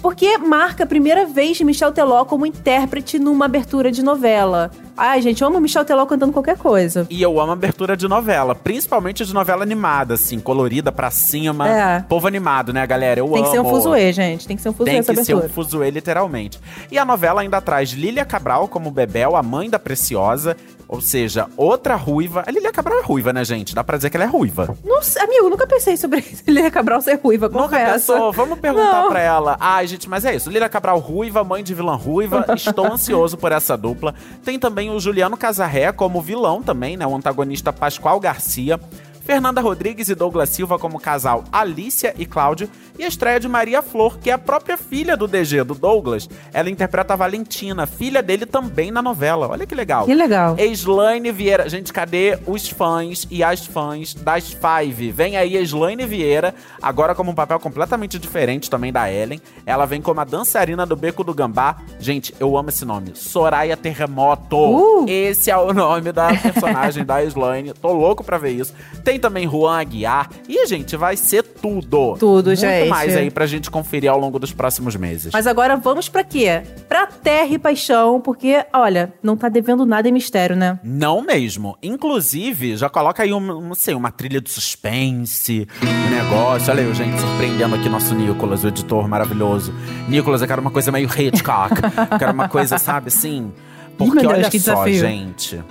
Porque 0.02 0.38
marca 0.38 0.84
a 0.84 0.88
primeira 0.88 1.26
vez 1.26 1.58
de 1.58 1.64
Michel 1.64 1.92
Teló 1.92 2.24
como 2.24 2.46
intérprete 2.46 3.18
numa 3.18 3.46
abertura 3.46 3.92
de 3.92 4.04
novela. 4.04 4.72
Ai, 4.98 5.22
gente, 5.22 5.42
eu 5.44 5.48
amo 5.48 5.60
Michel 5.62 5.86
Teló 5.86 6.06
cantando 6.08 6.34
qualquer 6.34 6.58
coisa. 6.58 7.06
E 7.10 7.22
eu 7.22 7.40
amo 7.40 7.52
abertura 7.52 7.96
de 7.96 8.08
novela, 8.08 8.56
principalmente 8.56 9.24
de 9.24 9.34
novela 9.34 9.62
animada, 9.62 10.16
assim, 10.16 10.40
colorida 10.40 10.92
pra 10.92 11.12
cima. 11.12 11.70
É. 11.70 12.00
Povo 12.02 12.28
animado, 12.28 12.74
né, 12.74 12.86
galera? 12.88 13.20
Eu 13.20 13.28
Tem 13.28 13.36
amo. 13.38 13.46
que 13.46 13.52
ser 13.52 13.60
um 13.60 13.70
fuzuê, 13.70 14.12
gente. 14.12 14.48
Tem 14.48 14.56
que 14.56 14.62
ser 14.64 14.70
um 14.70 14.74
fuzuê 14.74 14.92
Tem 14.94 15.00
que 15.02 15.06
ser 15.06 15.12
abertura. 15.34 15.46
um 15.46 15.50
fuzuê, 15.50 15.90
literalmente. 15.92 16.60
E 16.92 16.98
a 16.98 17.06
novela 17.06 17.42
ainda 17.42 17.62
traz 17.62 17.92
Lília 17.92 18.26
Cabral 18.26 18.68
como 18.68 18.90
Bebel, 18.90 19.36
a 19.36 19.44
mãe 19.44 19.70
da 19.70 19.78
Preciosa. 19.78 20.58
Ou 20.90 21.02
seja, 21.02 21.48
outra 21.58 21.96
ruiva. 21.96 22.44
A 22.48 22.50
Lília 22.52 22.72
Cabral 22.72 23.00
é 23.00 23.04
ruiva, 23.04 23.34
né, 23.34 23.44
gente? 23.44 23.76
Dá 23.76 23.84
pra 23.84 23.98
dizer 23.98 24.10
que 24.10 24.16
ela 24.16 24.24
é 24.24 24.28
ruiva. 24.28 24.74
Não 24.86 24.98
amigo, 25.22 25.50
nunca 25.50 25.68
pensei 25.68 25.98
sobre 25.98 26.24
Lília 26.48 26.72
Cabral 26.72 27.02
ser 27.02 27.20
ruiva, 27.22 27.50
Nunca 27.50 27.64
confesso. 27.64 28.14
pensou? 28.14 28.32
Vamos 28.32 28.58
perguntar 28.58 29.02
Não. 29.02 29.10
pra 29.10 29.20
ela. 29.20 29.58
Ai, 29.60 29.86
gente, 29.86 30.08
mas 30.08 30.24
é 30.24 30.34
isso. 30.34 30.50
Lília 30.50 30.70
Cabral 30.70 30.98
ruiva, 31.00 31.44
mãe 31.44 31.62
de 31.62 31.74
vilã 31.74 31.94
ruiva. 31.96 32.46
Estou 32.56 32.86
ansioso 32.86 33.36
por 33.38 33.52
essa 33.52 33.76
dupla. 33.76 34.16
Tem 34.46 34.58
também 34.58 34.87
o 34.90 35.00
Juliano 35.00 35.38
Casarré 35.38 35.92
como 35.92 36.22
vilão 36.22 36.62
também, 36.62 36.98
né? 36.98 37.06
O 37.06 37.16
antagonista 37.16 37.72
Pascoal 37.74 38.20
Garcia. 38.20 38.80
Fernanda 39.28 39.60
Rodrigues 39.60 40.08
e 40.08 40.16
Douglas 40.16 40.50
Silva 40.50 40.80
como 40.80 41.00
casal 41.00 41.44
Alicia 41.52 42.14
e 42.18 42.26
Cláudio. 42.26 42.70
E 42.98 43.04
a 43.04 43.08
estreia 43.08 43.40
de 43.40 43.48
Maria 43.48 43.82
Flor, 43.82 44.18
que 44.18 44.30
é 44.30 44.34
a 44.34 44.38
própria 44.38 44.78
filha 44.78 45.16
do 45.16 45.28
DG, 45.28 45.64
do 45.64 45.76
Douglas. 45.76 46.28
Ela 46.54 46.70
interpreta 46.70 47.14
a 47.14 47.16
Valentina, 47.16 47.86
filha 47.86 48.24
dele 48.24 48.46
também 48.46 48.92
na 48.92 49.02
novela. 49.02 49.48
Olha 49.48 49.66
que 49.66 49.76
legal. 49.76 50.06
Que 50.06 50.14
legal. 50.14 50.56
Slaine 50.60 51.32
Vieira. 51.32 51.70
Gente, 51.70 51.92
cadê 51.94 52.40
os 52.46 52.68
fãs 52.70 53.28
e 53.30 53.44
as 53.44 53.66
fãs 53.66 54.14
das 54.14 54.52
Five? 54.52 55.12
Vem 55.12 55.38
aí 55.38 55.58
a 55.58 55.62
Slaine 55.62 56.06
Vieira, 56.06 56.54
agora 56.82 57.14
como 57.14 57.32
um 57.32 57.36
papel 57.36 57.60
completamente 57.60 58.18
diferente 58.18 58.70
também 58.70 58.92
da 58.92 59.12
Ellen. 59.12 59.42
Ela 59.66 59.86
vem 59.86 60.02
como 60.02 60.20
a 60.20 60.24
dançarina 60.24 60.86
do 60.86 60.96
Beco 60.96 61.24
do 61.24 61.34
Gambá. 61.34 61.78
Gente, 62.00 62.34
eu 62.40 62.58
amo 62.58 62.70
esse 62.70 62.86
nome. 62.86 63.12
Soraya 63.16 63.78
Terremoto. 63.78 64.58
Uh! 64.58 65.06
Esse 65.08 65.52
é 65.52 65.58
o 65.58 65.74
nome 65.74 66.12
da 66.12 66.34
personagem 66.34 67.06
da 67.06 67.24
Slaine. 67.24 67.74
Tô 67.74 67.92
louco 67.92 68.24
pra 68.24 68.38
ver 68.38 68.52
isso. 68.52 68.74
Tem 69.04 69.20
também 69.20 69.48
Juan 69.50 69.80
Aguiar. 69.80 70.30
E, 70.48 70.66
gente, 70.68 70.96
vai 70.96 71.16
ser 71.16 71.44
tudo. 71.62 72.16
Tudo, 72.18 72.48
Muito 72.48 72.60
gente. 72.60 72.90
mais 72.90 73.16
aí 73.16 73.30
pra 73.32 73.46
gente 73.46 73.70
conferir 73.70 74.10
ao 74.12 74.20
longo 74.20 74.40
dos 74.40 74.54
próximos 74.54 74.96
meses. 74.96 75.32
Mas 75.34 75.48
agora 75.48 75.76
vamos 75.76 76.08
pra 76.10 76.24
quê? 76.24 76.62
Pra 76.88 77.06
Terra 77.08 77.50
e 77.54 77.60
Paixão, 77.60 78.20
porque, 78.22 78.66
olha, 78.74 79.14
não 79.22 79.36
tá 79.36 79.50
devendo 79.50 79.86
nada 79.86 80.08
em 80.08 80.12
mistério, 80.12 80.56
né? 80.56 80.80
Não 80.84 81.22
mesmo. 81.22 81.78
Inclusive, 81.82 82.76
já 82.78 82.90
coloca 82.90 83.24
aí 83.24 83.34
uma, 83.34 83.54
não 83.62 83.76
sei, 83.76 83.94
uma 83.96 84.12
trilha 84.12 84.40
de 84.42 84.50
suspense, 84.50 85.68
um 85.84 86.10
negócio. 86.10 86.72
Olha 86.72 86.84
aí, 86.84 86.94
gente, 86.94 87.20
surpreendendo 87.20 87.76
aqui 87.76 87.90
nosso 87.90 88.14
Nicolas, 88.16 88.64
o 88.64 88.68
editor 88.68 89.08
maravilhoso. 89.08 89.74
Nicolas, 90.08 90.42
eu 90.42 90.48
quero 90.48 90.62
uma 90.62 90.72
coisa 90.72 90.92
meio 90.92 91.08
Hitchcock. 91.08 91.74
eu 92.12 92.18
quero 92.20 92.32
uma 92.34 92.48
coisa, 92.50 92.78
sabe, 92.78 93.08
assim. 93.08 93.52
Porque 93.98 94.20
Deus, 94.22 94.34
olha 94.34 94.50
que 94.50 94.60
só, 94.60 94.86
desafio. 94.86 95.00
gente. 95.00 95.64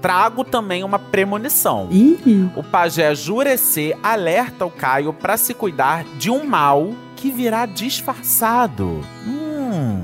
Trago 0.00 0.44
também 0.44 0.84
uma 0.84 0.98
premonição. 0.98 1.88
Ih. 1.90 2.48
O 2.54 2.62
pajé 2.62 3.14
Jurecê 3.14 3.96
alerta 4.02 4.64
o 4.64 4.70
Caio 4.70 5.12
pra 5.12 5.36
se 5.36 5.54
cuidar 5.54 6.04
de 6.18 6.30
um 6.30 6.44
mal 6.44 6.90
que 7.16 7.30
virá 7.30 7.66
disfarçado. 7.66 9.04
Hum. 9.26 9.38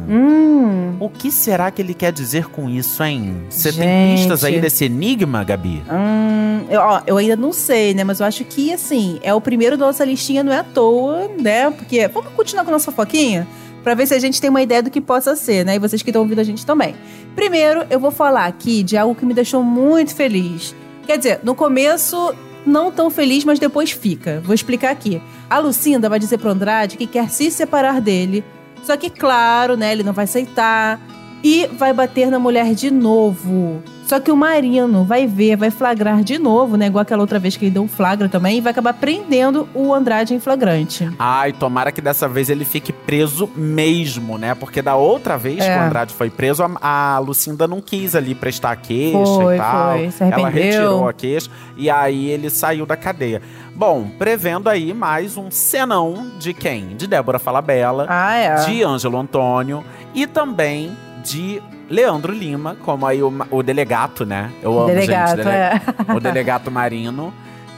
Hum. 0.09 0.97
O 1.01 1.09
que 1.09 1.31
será 1.31 1.71
que 1.71 1.81
ele 1.83 1.95
quer 1.95 2.13
dizer 2.13 2.49
com 2.49 2.69
isso, 2.69 3.03
hein? 3.03 3.47
Você 3.49 3.73
tem 3.73 4.17
pistas 4.17 4.45
aí 4.45 4.61
desse 4.61 4.85
enigma, 4.85 5.45
Gabi? 5.45 5.83
Hum, 5.91 6.67
eu, 6.69 6.81
ó, 6.81 7.03
eu 7.07 7.17
ainda 7.17 7.37
não 7.37 7.53
sei, 7.53 7.95
né? 7.95 8.05
Mas 8.05 8.21
eu 8.21 8.27
acho 8.27 8.45
que, 8.45 8.73
assim, 8.73 9.19
é 9.23 9.35
o 9.35 9.41
primeiro 9.41 9.77
da 9.77 9.87
nossa 9.87 10.05
listinha, 10.05 10.43
não 10.43 10.53
é 10.53 10.59
à 10.59 10.65
toa, 10.65 11.29
né? 11.41 11.71
Porque 11.71 12.07
vamos 12.09 12.33
continuar 12.33 12.65
com 12.65 12.71
a 12.71 12.73
nossa 12.73 12.91
fofoquinha? 12.91 13.47
Pra 13.85 13.95
ver 13.95 14.07
se 14.07 14.15
a 14.15 14.19
gente 14.19 14.41
tem 14.41 14.49
uma 14.49 14.63
ideia 14.63 14.83
do 14.83 14.91
que 14.91 15.01
possa 15.01 15.37
ser, 15.37 15.65
né? 15.65 15.77
E 15.77 15.79
vocês 15.79 16.03
que 16.03 16.09
estão 16.09 16.23
ouvindo 16.23 16.41
a 16.41 16.45
gente 16.45 16.65
também. 16.65 16.97
Primeiro, 17.37 17.85
eu 17.91 18.01
vou 18.01 18.11
falar 18.11 18.47
aqui 18.47 18.83
de 18.83 18.97
algo 18.97 19.15
que 19.15 19.27
me 19.27 19.35
deixou 19.35 19.63
muito 19.63 20.15
feliz. 20.15 20.75
Quer 21.07 21.19
dizer, 21.19 21.41
no 21.43 21.55
começo, 21.55 22.35
não 22.65 22.91
tão 22.91 23.11
feliz, 23.11 23.45
mas 23.45 23.59
depois 23.59 23.91
fica. 23.91 24.41
Vou 24.43 24.55
explicar 24.55 24.91
aqui. 24.91 25.21
A 25.51 25.59
Lucinda 25.59 26.09
vai 26.09 26.19
dizer 26.19 26.39
pro 26.39 26.49
Andrade 26.49 26.97
que 26.97 27.07
quer 27.07 27.29
se 27.29 27.51
separar 27.51 28.01
dele. 28.01 28.43
Só 28.83 28.97
que, 28.97 29.11
claro, 29.11 29.77
né? 29.77 29.93
Ele 29.93 30.03
não 30.03 30.15
vai 30.15 30.25
aceitar. 30.25 30.99
E 31.43 31.67
vai 31.67 31.93
bater 31.93 32.31
na 32.31 32.39
mulher 32.39 32.75
de 32.75 32.91
novo. 32.91 33.83
Só 34.07 34.21
que 34.21 34.31
o 34.31 34.37
Marino 34.37 35.03
vai 35.05 35.27
ver, 35.27 35.57
vai 35.57 35.71
flagrar 35.71 36.23
de 36.23 36.39
novo, 36.39 36.77
né? 36.77 36.87
Igual 36.87 37.03
aquela 37.03 37.23
outra 37.23 37.39
vez 37.39 37.57
que 37.57 37.65
ele 37.65 37.71
deu 37.73 37.83
um 37.83 37.89
flagra 37.89 38.29
também. 38.29 38.59
E 38.59 38.61
vai 38.61 38.71
acabar 38.71 38.93
prendendo 38.95 39.67
o 39.75 39.95
Andrade 39.95 40.35
em 40.35 40.41
flagrante. 40.41 41.11
Ai, 41.19 41.53
tomara 41.53 41.91
que 41.91 42.01
dessa 42.03 42.29
vez 42.29 42.51
ele 42.51 42.65
fique 42.65 42.93
preso 42.93 43.49
mesmo, 43.57 44.37
né? 44.37 44.55
Porque 44.55 44.83
da 44.83 44.95
outra 44.95 45.37
vez 45.39 45.59
É. 45.61 45.73
que 45.75 45.81
o 45.81 45.87
Andrade 45.87 46.13
foi 46.15 46.29
preso, 46.31 46.63
a, 46.63 47.15
a 47.15 47.19
Lucinda 47.19 47.67
não 47.67 47.81
quis 47.81 48.15
ali 48.15 48.35
prestar 48.35 48.73
a 48.73 48.77
queixa 48.77 49.25
Foi, 49.25 49.55
e 49.55 49.59
tal. 49.59 49.93
foi, 49.99 50.11
se 50.11 50.23
Ela 50.25 50.49
retirou 50.49 51.09
a 51.09 51.13
queixa 51.13 51.51
e 51.77 51.89
aí 51.91 52.29
ele 52.29 52.51
saiu 52.51 52.85
da 52.85 52.97
cadeia. 52.97 53.41
Bom, 53.75 54.07
prevendo 54.19 54.69
aí 54.69 54.93
mais 54.93 55.37
um 55.37 55.51
cenão 55.51 56.31
de 56.39 56.53
quem? 56.53 56.89
De 56.97 57.07
Débora 57.07 57.39
Falabella, 57.39 58.07
Ah, 58.09 58.35
é. 58.37 58.55
de 58.67 58.83
Ângelo 58.85 59.19
Antônio 59.19 59.83
e 60.15 60.27
também 60.27 60.93
de 61.25 61.63
Leandro 61.89 62.33
Lima, 62.33 62.77
como 62.85 63.07
aí 63.07 63.23
o, 63.23 63.33
o 63.51 63.63
delegato, 63.63 64.25
né? 64.25 64.51
Eu 64.63 64.79
amo, 64.79 64.87
Delegato, 64.89 65.37
gente. 65.37 65.45
dele- 65.45 65.51
é. 65.57 65.81
o 66.15 66.21
delegato 66.21 66.71
marino. 66.71 67.33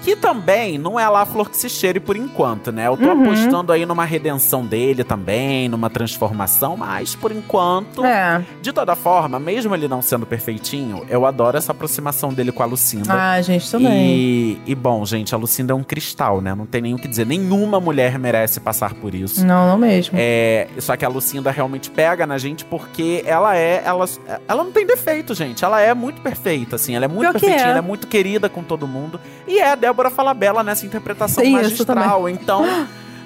Que 0.06 0.14
também 0.14 0.78
não 0.78 1.00
é 1.00 1.08
lá 1.08 1.22
a 1.22 1.26
flor 1.26 1.50
que 1.50 1.56
se 1.56 1.68
cheire 1.68 1.98
por 1.98 2.16
enquanto, 2.16 2.70
né? 2.70 2.86
Eu 2.86 2.96
tô 2.96 3.06
Uhum. 3.08 3.22
apostando 3.24 3.72
aí 3.72 3.84
numa 3.84 4.04
redenção 4.04 4.64
dele 4.64 5.02
também, 5.02 5.68
numa 5.68 5.90
transformação, 5.90 6.76
mas 6.76 7.16
por 7.16 7.32
enquanto, 7.32 8.04
É. 8.04 8.40
de 8.62 8.72
toda 8.72 8.94
forma, 8.94 9.40
mesmo 9.40 9.74
ele 9.74 9.88
não 9.88 10.00
sendo 10.00 10.24
perfeitinho, 10.24 11.04
eu 11.08 11.26
adoro 11.26 11.58
essa 11.58 11.72
aproximação 11.72 12.32
dele 12.32 12.52
com 12.52 12.62
a 12.62 12.66
Lucinda. 12.66 13.12
Ah, 13.12 13.42
gente, 13.42 13.68
também. 13.68 14.06
E, 14.06 14.60
e 14.64 14.74
bom, 14.76 15.04
gente, 15.04 15.34
a 15.34 15.38
Lucinda 15.38 15.72
é 15.72 15.74
um 15.74 15.82
cristal, 15.82 16.40
né? 16.40 16.54
Não 16.54 16.66
tem 16.66 16.80
nem 16.80 16.94
o 16.94 16.98
que 16.98 17.08
dizer. 17.08 17.26
Nenhuma 17.26 17.80
mulher 17.80 18.16
merece 18.16 18.60
passar 18.60 18.94
por 18.94 19.12
isso. 19.12 19.44
Não, 19.44 19.66
não 19.70 19.76
mesmo. 19.76 20.16
É, 20.16 20.68
só 20.78 20.96
que 20.96 21.04
a 21.04 21.08
Lucinda 21.08 21.50
realmente 21.50 21.90
pega 21.90 22.24
na 22.28 22.38
gente 22.38 22.64
porque 22.64 23.24
ela 23.26 23.56
é. 23.56 23.82
Ela, 23.84 24.04
ela 24.46 24.62
não 24.62 24.70
tem 24.70 24.86
defeito, 24.86 25.34
gente. 25.34 25.64
Ela 25.64 25.80
é 25.80 25.92
muito 25.94 26.20
perfeita, 26.20 26.76
assim. 26.76 26.94
Ela 26.94 27.06
é 27.06 27.08
muito 27.08 27.22
Pior 27.22 27.32
perfeitinha, 27.32 27.66
é. 27.66 27.70
ela 27.70 27.78
é 27.78 27.82
muito 27.82 28.06
querida 28.06 28.48
com 28.48 28.62
todo 28.62 28.86
mundo. 28.86 29.18
E 29.48 29.58
é 29.58 29.72
a 29.72 29.74
Débora 29.74 29.95
Falabella 30.10 30.62
nessa 30.62 30.84
interpretação 30.86 31.42
isso 31.42 31.52
magistral. 31.52 32.28
Então. 32.28 32.64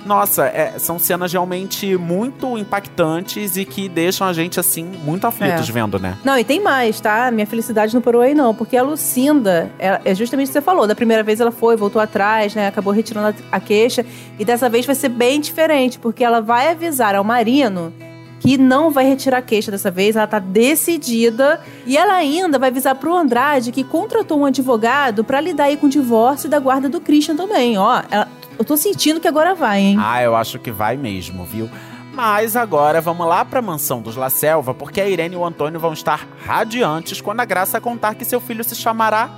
Nossa, 0.07 0.47
é, 0.47 0.79
são 0.79 0.99
cenas 0.99 1.31
realmente 1.31 1.95
muito 1.95 2.57
impactantes 2.57 3.59
e 3.59 3.67
que 3.67 3.87
deixam 3.87 4.27
a 4.27 4.33
gente, 4.33 4.59
assim, 4.59 4.83
muito 5.05 5.27
aflitos 5.27 5.69
É. 5.69 5.73
vendo, 5.73 5.99
né? 5.99 6.17
Não, 6.25 6.39
e 6.39 6.43
tem 6.43 6.59
mais, 6.59 6.99
tá? 6.99 7.31
Minha 7.31 7.47
felicidade 7.47 7.93
não 7.95 8.01
parou 8.01 8.23
aí, 8.23 8.33
não. 8.33 8.55
Porque 8.55 8.79
a 8.79 8.83
Lucinda, 8.83 9.71
ela- 9.79 10.01
é 10.03 10.15
justamente 10.15 10.47
o 10.47 10.49
que 10.49 10.53
você 10.55 10.63
falou. 10.63 10.87
Da 10.87 10.95
primeira 10.95 11.23
vez 11.23 11.39
ela 11.39 11.53
foi, 11.53 11.77
voltou 11.77 12.01
atrás, 12.01 12.55
né? 12.55 12.67
Acabou 12.69 12.95
retirando 12.95 13.37
a, 13.53 13.57
a 13.57 13.61
queixa. 13.61 14.03
E 14.39 14.45
dessa 14.45 14.71
vez 14.71 14.87
vai 14.87 14.95
ser 14.95 15.11
bem 15.11 15.39
diferente, 15.39 15.99
porque 15.99 16.25
ela 16.25 16.41
vai 16.41 16.71
avisar 16.71 17.15
ao 17.15 17.23
Marino 17.23 17.93
que 18.41 18.59
não 18.59 18.91
vai 18.91 19.05
retirar 19.07 19.39
a 19.39 19.43
queixa 19.43 19.71
dessa 19.71 19.91
vez, 19.91 20.17
ela 20.17 20.27
tá 20.27 20.41
decidida. 20.41 21.61
E 21.87 21.97
ela 21.97 22.15
ainda 22.15 22.59
vai 22.59 22.71
avisar 22.71 22.95
pro 22.97 23.15
Andrade 23.17 23.71
que 23.71 23.85
contratou 23.85 24.41
um 24.41 24.45
advogado 24.47 25.23
pra 25.23 25.41
lidar 25.41 25.65
aí 25.65 25.77
com 25.77 25.87
o 25.87 25.91
divórcio 25.91 26.49
da 26.49 26.59
guarda 26.59 26.89
do 26.89 27.01
Christian 27.01 27.37
também, 27.37 27.79
ó. 27.79 28.03
Ela- 28.11 28.27
eu 28.59 28.65
tô 28.65 28.77
sentindo 28.77 29.21
que 29.21 29.29
agora 29.29 29.55
vai, 29.55 29.81
hein? 29.81 29.97
Ah, 30.01 30.23
eu 30.23 30.35
acho 30.35 30.59
que 30.59 30.71
vai 30.73 30.97
mesmo, 30.97 31.45
viu? 31.45 31.71
Mas 32.13 32.57
agora 32.57 33.01
vamos 33.01 33.27
lá 33.27 33.45
pra 33.45 33.63
mansão 33.63 34.03
dos 34.03 34.17
La 34.17 34.29
Selva, 34.29 34.75
porque 34.75 35.01
a 35.01 35.09
Irene 35.09 35.35
e 35.35 35.39
o 35.39 35.45
Antônio 35.45 35.79
vão 35.79 35.93
estar 35.93 36.27
radiantes 36.45 37.21
quando 37.21 37.41
a 37.41 37.45
Graça 37.45 37.81
contar 37.81 38.15
que 38.15 38.25
seu 38.25 38.41
filho 38.41 38.65
se 38.65 38.75
chamará 38.75 39.31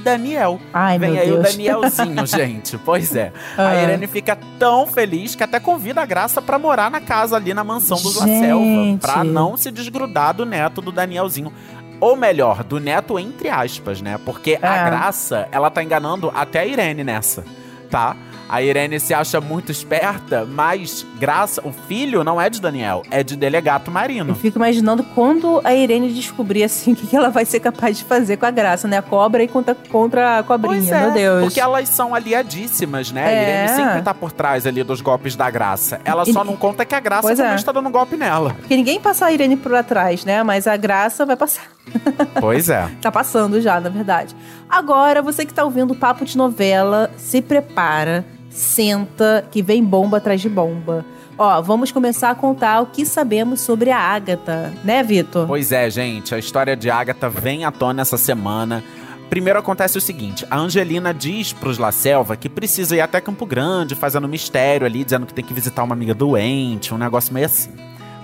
Daniel. 0.00 0.60
Ai, 0.72 0.98
Vem 0.98 1.12
meu 1.12 1.22
aí 1.22 1.30
o 1.32 1.42
Deus. 1.42 1.52
Danielzinho, 1.56 2.26
gente. 2.26 2.78
Pois 2.78 3.14
é. 3.14 3.32
Ah. 3.56 3.68
A 3.68 3.82
Irene 3.82 4.06
fica 4.06 4.36
tão 4.58 4.86
feliz 4.86 5.34
que 5.34 5.42
até 5.44 5.60
convida 5.60 6.00
a 6.02 6.06
Graça 6.06 6.40
pra 6.42 6.58
morar 6.58 6.90
na 6.90 7.00
casa 7.00 7.36
ali 7.36 7.54
na 7.54 7.62
mansão 7.64 7.96
dos 8.00 8.16
La. 8.16 8.24
Selva, 8.26 8.98
pra 9.00 9.22
não 9.24 9.56
se 9.56 9.70
desgrudar 9.70 10.34
do 10.34 10.44
neto 10.44 10.80
do 10.80 10.90
Danielzinho. 10.90 11.52
Ou 12.00 12.16
melhor, 12.16 12.64
do 12.64 12.80
neto 12.80 13.18
entre 13.18 13.48
aspas, 13.50 14.00
né? 14.00 14.18
Porque 14.24 14.58
a 14.62 14.76
É. 14.76 14.84
Graça, 14.90 15.46
ela 15.52 15.70
tá 15.70 15.82
enganando 15.82 16.32
até 16.34 16.60
a 16.60 16.66
Irene 16.66 17.04
nessa, 17.04 17.44
tá? 17.90 18.16
A 18.50 18.60
Irene 18.62 18.98
se 18.98 19.14
acha 19.14 19.40
muito 19.40 19.70
esperta, 19.70 20.44
mas 20.44 21.06
Graça, 21.20 21.60
o 21.64 21.70
filho 21.70 22.24
não 22.24 22.40
é 22.40 22.50
de 22.50 22.60
Daniel, 22.60 23.02
é 23.10 23.22
de 23.22 23.36
Delegato 23.36 23.90
Marino. 23.90 24.30
Eu 24.30 24.34
fico 24.34 24.58
imaginando 24.58 25.04
quando 25.14 25.60
a 25.62 25.72
Irene 25.74 26.12
descobrir, 26.12 26.64
assim, 26.64 26.92
o 26.94 26.96
que 26.96 27.14
ela 27.14 27.30
vai 27.30 27.44
ser 27.44 27.60
capaz 27.60 27.98
de 27.98 28.04
fazer 28.04 28.36
com 28.38 28.46
a 28.46 28.50
graça, 28.50 28.88
né? 28.88 28.98
A 28.98 29.02
cobra 29.02 29.42
e 29.42 29.48
contra, 29.48 29.74
contra 29.74 30.38
a 30.38 30.42
cobrinha, 30.42 30.74
Pois 30.78 30.90
é, 30.90 31.00
meu 31.00 31.10
Deus. 31.12 31.44
Porque 31.44 31.60
elas 31.60 31.88
são 31.90 32.14
aliadíssimas, 32.14 33.12
né? 33.12 33.24
A 33.24 33.30
É. 33.30 33.42
Irene 33.64 33.68
sempre 33.76 34.02
tá 34.02 34.12
por 34.14 34.32
trás 34.32 34.66
ali 34.66 34.82
dos 34.82 35.00
golpes 35.00 35.36
da 35.36 35.48
Graça. 35.50 36.00
Ela 36.04 36.24
E- 36.26 36.32
só 36.32 36.42
não 36.42 36.56
conta 36.56 36.84
que 36.84 36.94
a 36.94 37.00
Graça 37.00 37.22
Pois 37.22 37.36
também 37.36 37.52
é. 37.52 37.56
está 37.56 37.70
dando 37.70 37.88
golpe 37.90 38.16
nela. 38.16 38.54
Porque 38.58 38.74
ninguém 38.76 38.98
passa 39.00 39.26
a 39.26 39.32
Irene 39.32 39.56
por 39.56 39.74
atrás, 39.74 40.24
né? 40.24 40.42
Mas 40.42 40.66
a 40.66 40.76
graça 40.76 41.24
vai 41.24 41.36
passar. 41.36 41.62
Pois 42.40 42.68
é. 42.68 42.88
Tá 43.00 43.10
passando 43.12 43.60
já, 43.60 43.78
na 43.80 43.88
verdade. 43.90 44.34
Agora, 44.68 45.20
você 45.22 45.44
que 45.44 45.52
tá 45.52 45.64
ouvindo 45.64 45.92
o 45.92 45.96
papo 45.96 46.24
de 46.24 46.36
novela, 46.36 47.10
se 47.16 47.42
prepara, 47.42 48.24
senta, 48.50 49.46
que 49.50 49.62
vem 49.62 49.82
bomba 49.82 50.18
atrás 50.18 50.40
de 50.40 50.48
bomba. 50.48 51.04
Ó, 51.38 51.62
vamos 51.62 51.90
começar 51.90 52.30
a 52.30 52.34
contar 52.34 52.82
o 52.82 52.86
que 52.86 53.06
sabemos 53.06 53.62
sobre 53.62 53.90
a 53.90 53.98
Ágata, 53.98 54.74
né, 54.84 55.02
Vitor? 55.02 55.46
Pois 55.46 55.72
é, 55.72 55.88
gente, 55.88 56.34
a 56.34 56.38
história 56.38 56.76
de 56.76 56.90
Agatha 56.90 57.30
vem 57.30 57.64
à 57.64 57.70
tona 57.70 58.02
essa 58.02 58.18
semana. 58.18 58.84
Primeiro 59.30 59.58
acontece 59.58 59.96
o 59.96 60.00
seguinte: 60.00 60.44
a 60.50 60.58
Angelina 60.58 61.14
diz 61.14 61.52
pros 61.52 61.78
La 61.78 61.92
Selva 61.92 62.36
que 62.36 62.48
precisa 62.48 62.96
ir 62.96 63.00
até 63.00 63.20
Campo 63.20 63.46
Grande, 63.46 63.94
fazendo 63.94 64.28
mistério 64.28 64.86
ali, 64.86 65.04
dizendo 65.04 65.24
que 65.24 65.32
tem 65.32 65.44
que 65.44 65.54
visitar 65.54 65.82
uma 65.84 65.94
amiga 65.94 66.12
doente, 66.12 66.92
um 66.92 66.98
negócio 66.98 67.32
meio 67.32 67.46
assim. 67.46 67.70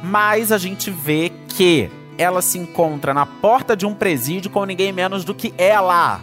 Mas 0.03 0.53
a 0.53 0.59
gente 0.59 0.91
vê 0.91 1.33
que 1.49 1.89
ela 2.19 2.43
se 2.43 2.59
encontra 2.59 3.15
na 3.15 3.25
porta 3.25 3.77
de 3.77 3.87
um 3.87 3.95
presídio 3.95 4.51
com 4.51 4.65
ninguém 4.65 4.93
menos 4.93 5.25
do 5.25 5.35
que 5.35 5.55
ela, 5.57 6.21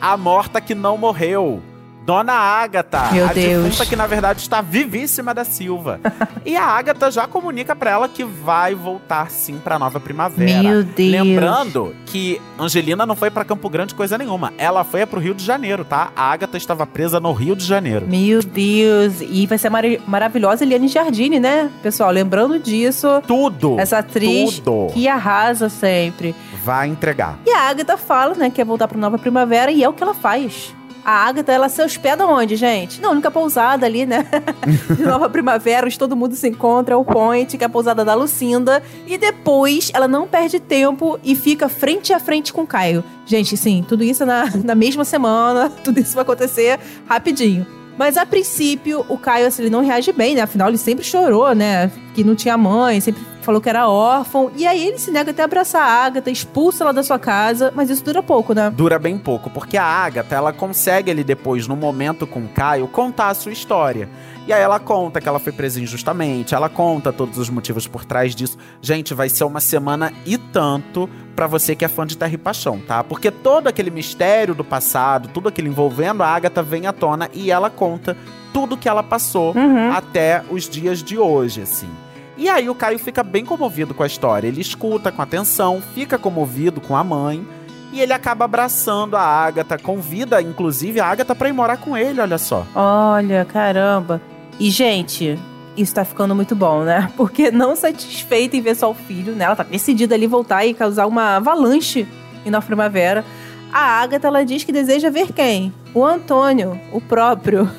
a 0.00 0.16
morta 0.16 0.60
que 0.60 0.74
não 0.74 0.98
morreu. 0.98 1.62
Dona 2.06 2.32
Ágata, 2.34 3.10
Meu 3.12 3.26
a 3.28 3.32
Deus. 3.32 3.64
defunta 3.64 3.84
que 3.84 3.96
na 3.96 4.06
verdade 4.06 4.40
está 4.40 4.60
vivíssima 4.60 5.34
da 5.34 5.44
Silva. 5.44 5.98
e 6.46 6.56
a 6.56 6.64
Ágata 6.64 7.10
já 7.10 7.26
comunica 7.26 7.74
pra 7.74 7.90
ela 7.90 8.08
que 8.08 8.22
vai 8.24 8.76
voltar 8.76 9.28
sim 9.28 9.58
pra 9.58 9.76
Nova 9.76 9.98
Primavera. 9.98 10.62
Meu 10.62 10.84
Deus. 10.84 11.10
Lembrando 11.10 11.94
que 12.06 12.40
Angelina 12.58 13.04
não 13.04 13.16
foi 13.16 13.28
pra 13.28 13.44
Campo 13.44 13.68
Grande 13.68 13.92
coisa 13.92 14.16
nenhuma. 14.16 14.52
Ela 14.56 14.84
foi 14.84 15.04
pro 15.04 15.18
Rio 15.20 15.34
de 15.34 15.44
Janeiro, 15.44 15.84
tá? 15.84 16.12
A 16.14 16.30
Ágata 16.30 16.56
estava 16.56 16.86
presa 16.86 17.18
no 17.18 17.32
Rio 17.32 17.56
de 17.56 17.64
Janeiro. 17.64 18.06
Meu 18.06 18.40
Deus. 18.40 19.20
E 19.20 19.44
vai 19.46 19.58
ser 19.58 19.68
mari- 19.68 20.00
maravilhosa 20.06 20.62
Eliane 20.64 20.86
Jardine, 20.86 21.40
né? 21.40 21.68
Pessoal, 21.82 22.12
lembrando 22.12 22.56
disso, 22.60 23.20
Tudo. 23.26 23.80
essa 23.80 23.98
atriz 23.98 24.60
Tudo. 24.60 24.92
que 24.94 25.08
arrasa 25.08 25.68
sempre. 25.68 26.36
Vai 26.64 26.86
entregar. 26.88 27.36
E 27.44 27.50
a 27.50 27.62
Agatha 27.68 27.96
fala, 27.96 28.34
né, 28.36 28.48
que 28.48 28.56
quer 28.56 28.64
voltar 28.64 28.86
pra 28.86 28.96
Nova 28.98 29.18
Primavera 29.18 29.72
e 29.72 29.82
é 29.82 29.88
o 29.88 29.92
que 29.92 30.02
ela 30.04 30.14
faz. 30.14 30.72
A 31.06 31.28
Agatha, 31.28 31.52
ela 31.52 31.68
se 31.68 31.80
hospeda 31.80 32.26
onde, 32.26 32.56
gente? 32.56 33.00
Na 33.00 33.10
única 33.10 33.30
pousada 33.30 33.86
ali, 33.86 34.04
né? 34.04 34.26
De 34.90 35.04
Nova 35.04 35.30
Primavera, 35.30 35.86
onde 35.86 35.96
todo 35.96 36.16
mundo 36.16 36.34
se 36.34 36.48
encontra, 36.48 36.94
é 36.94 36.96
o 36.96 37.04
Point, 37.04 37.56
que 37.56 37.62
é 37.62 37.66
a 37.68 37.70
pousada 37.70 38.04
da 38.04 38.12
Lucinda. 38.12 38.82
E 39.06 39.16
depois, 39.16 39.88
ela 39.94 40.08
não 40.08 40.26
perde 40.26 40.58
tempo 40.58 41.16
e 41.22 41.36
fica 41.36 41.68
frente 41.68 42.12
a 42.12 42.18
frente 42.18 42.52
com 42.52 42.62
o 42.62 42.66
Caio. 42.66 43.04
Gente, 43.24 43.56
sim, 43.56 43.84
tudo 43.86 44.02
isso 44.02 44.26
na, 44.26 44.50
na 44.64 44.74
mesma 44.74 45.04
semana, 45.04 45.70
tudo 45.84 46.00
isso 46.00 46.14
vai 46.16 46.22
acontecer 46.22 46.80
rapidinho. 47.08 47.64
Mas 47.96 48.16
a 48.16 48.26
princípio, 48.26 49.06
o 49.08 49.16
Caio, 49.16 49.46
assim, 49.46 49.62
ele 49.62 49.70
não 49.70 49.84
reage 49.84 50.10
bem, 50.10 50.34
né? 50.34 50.40
Afinal, 50.40 50.66
ele 50.66 50.76
sempre 50.76 51.04
chorou, 51.04 51.54
né? 51.54 51.88
Que 52.16 52.24
não 52.24 52.34
tinha 52.34 52.58
mãe, 52.58 53.00
sempre 53.00 53.22
falou 53.46 53.60
que 53.60 53.68
era 53.68 53.88
órfão. 53.88 54.50
E 54.56 54.66
aí 54.66 54.86
ele 54.88 54.98
se 54.98 55.10
nega 55.10 55.30
até 55.30 55.40
a 55.42 55.44
abraçar 55.46 55.82
a 55.82 56.04
Agatha, 56.04 56.30
expulsa 56.30 56.84
ela 56.84 56.92
da 56.92 57.02
sua 57.02 57.18
casa, 57.18 57.72
mas 57.74 57.88
isso 57.88 58.04
dura 58.04 58.22
pouco, 58.22 58.52
né? 58.52 58.70
Dura 58.70 58.98
bem 58.98 59.16
pouco, 59.16 59.48
porque 59.48 59.76
a 59.78 59.84
Agatha, 59.84 60.34
ela 60.34 60.52
consegue 60.52 61.10
ali 61.10 61.24
depois, 61.24 61.66
no 61.66 61.76
momento 61.76 62.26
com 62.26 62.40
o 62.40 62.48
Caio, 62.48 62.86
contar 62.88 63.28
a 63.28 63.34
sua 63.34 63.52
história. 63.52 64.08
E 64.46 64.52
aí 64.52 64.60
ela 64.62 64.78
conta 64.78 65.20
que 65.20 65.28
ela 65.28 65.38
foi 65.40 65.52
presa 65.52 65.80
injustamente, 65.80 66.54
ela 66.54 66.68
conta 66.68 67.12
todos 67.12 67.36
os 67.38 67.48
motivos 67.50 67.86
por 67.86 68.04
trás 68.04 68.34
disso. 68.34 68.56
Gente, 68.80 69.14
vai 69.14 69.28
ser 69.28 69.44
uma 69.44 69.58
semana 69.60 70.12
e 70.24 70.36
tanto 70.38 71.08
pra 71.34 71.46
você 71.46 71.74
que 71.74 71.84
é 71.84 71.88
fã 71.88 72.06
de 72.06 72.16
Terra 72.16 72.32
e 72.34 72.38
Paixão, 72.38 72.78
tá? 72.78 73.02
Porque 73.02 73.30
todo 73.30 73.66
aquele 73.66 73.90
mistério 73.90 74.54
do 74.54 74.62
passado, 74.64 75.28
tudo 75.34 75.48
aquilo 75.48 75.66
envolvendo 75.68 76.22
a 76.22 76.28
Agatha 76.28 76.62
vem 76.62 76.86
à 76.86 76.92
tona 76.92 77.28
e 77.32 77.50
ela 77.50 77.68
conta 77.70 78.16
tudo 78.52 78.76
que 78.76 78.88
ela 78.88 79.02
passou 79.02 79.52
Uhum. 79.56 79.90
até 79.92 80.42
os 80.50 80.68
dias 80.68 81.02
de 81.02 81.18
hoje, 81.18 81.62
assim. 81.62 81.88
E 82.36 82.48
aí 82.48 82.68
o 82.68 82.74
Caio 82.74 82.98
fica 82.98 83.22
bem 83.22 83.44
comovido 83.44 83.94
com 83.94 84.02
a 84.02 84.06
história. 84.06 84.46
Ele 84.46 84.60
escuta 84.60 85.10
com 85.10 85.22
atenção, 85.22 85.82
fica 85.94 86.18
comovido 86.18 86.80
com 86.80 86.96
a 86.96 87.02
mãe. 87.02 87.46
E 87.92 88.00
ele 88.00 88.12
acaba 88.12 88.44
abraçando 88.44 89.16
a 89.16 89.22
Agatha, 89.22 89.78
convida 89.78 90.42
inclusive 90.42 91.00
a 91.00 91.06
Agatha 91.06 91.34
pra 91.34 91.48
ir 91.48 91.52
morar 91.52 91.78
com 91.78 91.96
ele, 91.96 92.20
olha 92.20 92.36
só. 92.36 92.66
Olha, 92.74 93.44
caramba. 93.44 94.20
E, 94.60 94.70
gente, 94.70 95.38
isso 95.76 95.94
tá 95.94 96.04
ficando 96.04 96.34
muito 96.34 96.54
bom, 96.54 96.82
né? 96.82 97.10
Porque 97.16 97.50
não 97.50 97.74
satisfeita 97.74 98.56
em 98.56 98.60
ver 98.60 98.74
só 98.74 98.90
o 98.90 98.94
filho, 98.94 99.34
né? 99.34 99.44
Ela 99.44 99.56
tá 99.56 99.62
decidida 99.62 100.14
ali 100.14 100.26
voltar 100.26 100.66
e 100.66 100.74
causar 100.74 101.06
uma 101.06 101.36
avalanche 101.36 102.06
Nova 102.50 102.66
Primavera. 102.66 103.24
A 103.72 104.00
Agatha, 104.00 104.28
ela 104.28 104.44
diz 104.44 104.64
que 104.64 104.72
deseja 104.72 105.10
ver 105.10 105.32
quem? 105.32 105.72
O 105.96 106.04
Antônio, 106.04 106.78
o 106.92 107.00
próprio. 107.00 107.66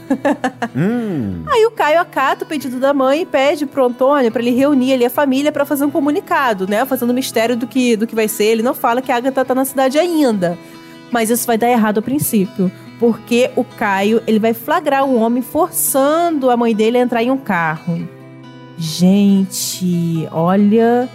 Hum. 0.75 1.43
Aí 1.47 1.65
o 1.65 1.71
Caio 1.71 1.99
acata 1.99 2.43
o 2.43 2.47
pedido 2.47 2.79
da 2.79 2.93
mãe 2.93 3.21
e 3.21 3.25
pede 3.25 3.65
pro 3.65 3.85
Antônio 3.85 4.31
pra 4.31 4.41
ele 4.41 4.51
reunir 4.51 4.93
ali 4.93 5.05
a 5.05 5.09
família 5.09 5.51
pra 5.51 5.65
fazer 5.65 5.85
um 5.85 5.89
comunicado, 5.89 6.67
né? 6.67 6.85
Fazendo 6.85 7.13
mistério 7.13 7.55
do 7.55 7.65
que, 7.65 7.95
do 7.95 8.05
que 8.05 8.13
vai 8.13 8.27
ser. 8.27 8.43
Ele 8.45 8.61
não 8.61 8.75
fala 8.75 9.01
que 9.01 9.11
a 9.11 9.15
Agatha 9.15 9.43
tá 9.43 9.55
na 9.55 9.65
cidade 9.65 9.97
ainda. 9.97 10.55
Mas 11.11 11.31
isso 11.31 11.47
vai 11.47 11.57
dar 11.57 11.69
errado 11.69 11.97
a 11.97 12.01
princípio. 12.01 12.71
Porque 12.99 13.49
o 13.55 13.63
Caio, 13.63 14.21
ele 14.27 14.37
vai 14.37 14.53
flagrar 14.53 15.03
um 15.03 15.19
homem 15.19 15.41
forçando 15.41 16.51
a 16.51 16.57
mãe 16.57 16.75
dele 16.75 16.99
a 16.99 17.01
entrar 17.01 17.23
em 17.23 17.31
um 17.31 17.37
carro. 17.37 18.07
Gente, 18.77 20.27
olha... 20.31 21.09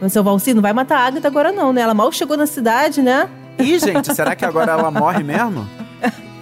O 0.00 0.08
seu 0.10 0.22
Valci 0.22 0.52
não 0.52 0.60
vai 0.60 0.74
matar 0.74 0.98
a 0.98 1.06
Agatha 1.06 1.28
agora 1.28 1.52
não, 1.52 1.72
né? 1.72 1.80
Ela 1.80 1.94
mal 1.94 2.12
chegou 2.12 2.36
na 2.36 2.46
cidade, 2.46 3.00
né? 3.00 3.30
Ih, 3.58 3.78
gente, 3.78 4.14
será 4.14 4.36
que 4.36 4.44
agora 4.44 4.72
ela 4.72 4.90
morre 4.90 5.22
mesmo? 5.22 5.66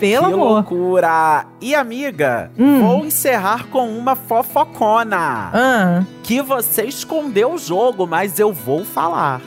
Pelo 0.08 0.26
que 0.28 0.32
amor. 0.34 0.48
loucura! 0.52 1.46
E 1.60 1.74
amiga, 1.74 2.50
Hum. 2.58 2.80
vou 2.80 3.04
encerrar 3.06 3.66
com 3.68 3.88
uma 3.88 4.14
fofocona. 4.14 5.50
Ah, 5.52 6.02
que 6.22 6.42
você 6.42 6.84
escondeu 6.84 7.54
o 7.54 7.58
jogo, 7.58 8.06
mas 8.06 8.38
eu 8.38 8.52
vou 8.52 8.84
falar. 8.84 9.40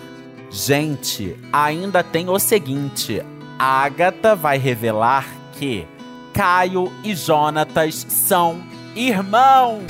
Gente, 0.50 1.36
ainda 1.52 2.02
tem 2.04 2.30
o 2.30 2.40
seguinte: 2.40 3.22
a 3.60 3.84
Agatha 3.84 4.36
vai 4.36 4.58
revelar 4.58 5.26
que 5.54 5.86
Caio 6.34 6.92
e 7.04 7.14
Jonatas 7.16 8.06
são 8.10 8.58
irmãos. 8.96 9.84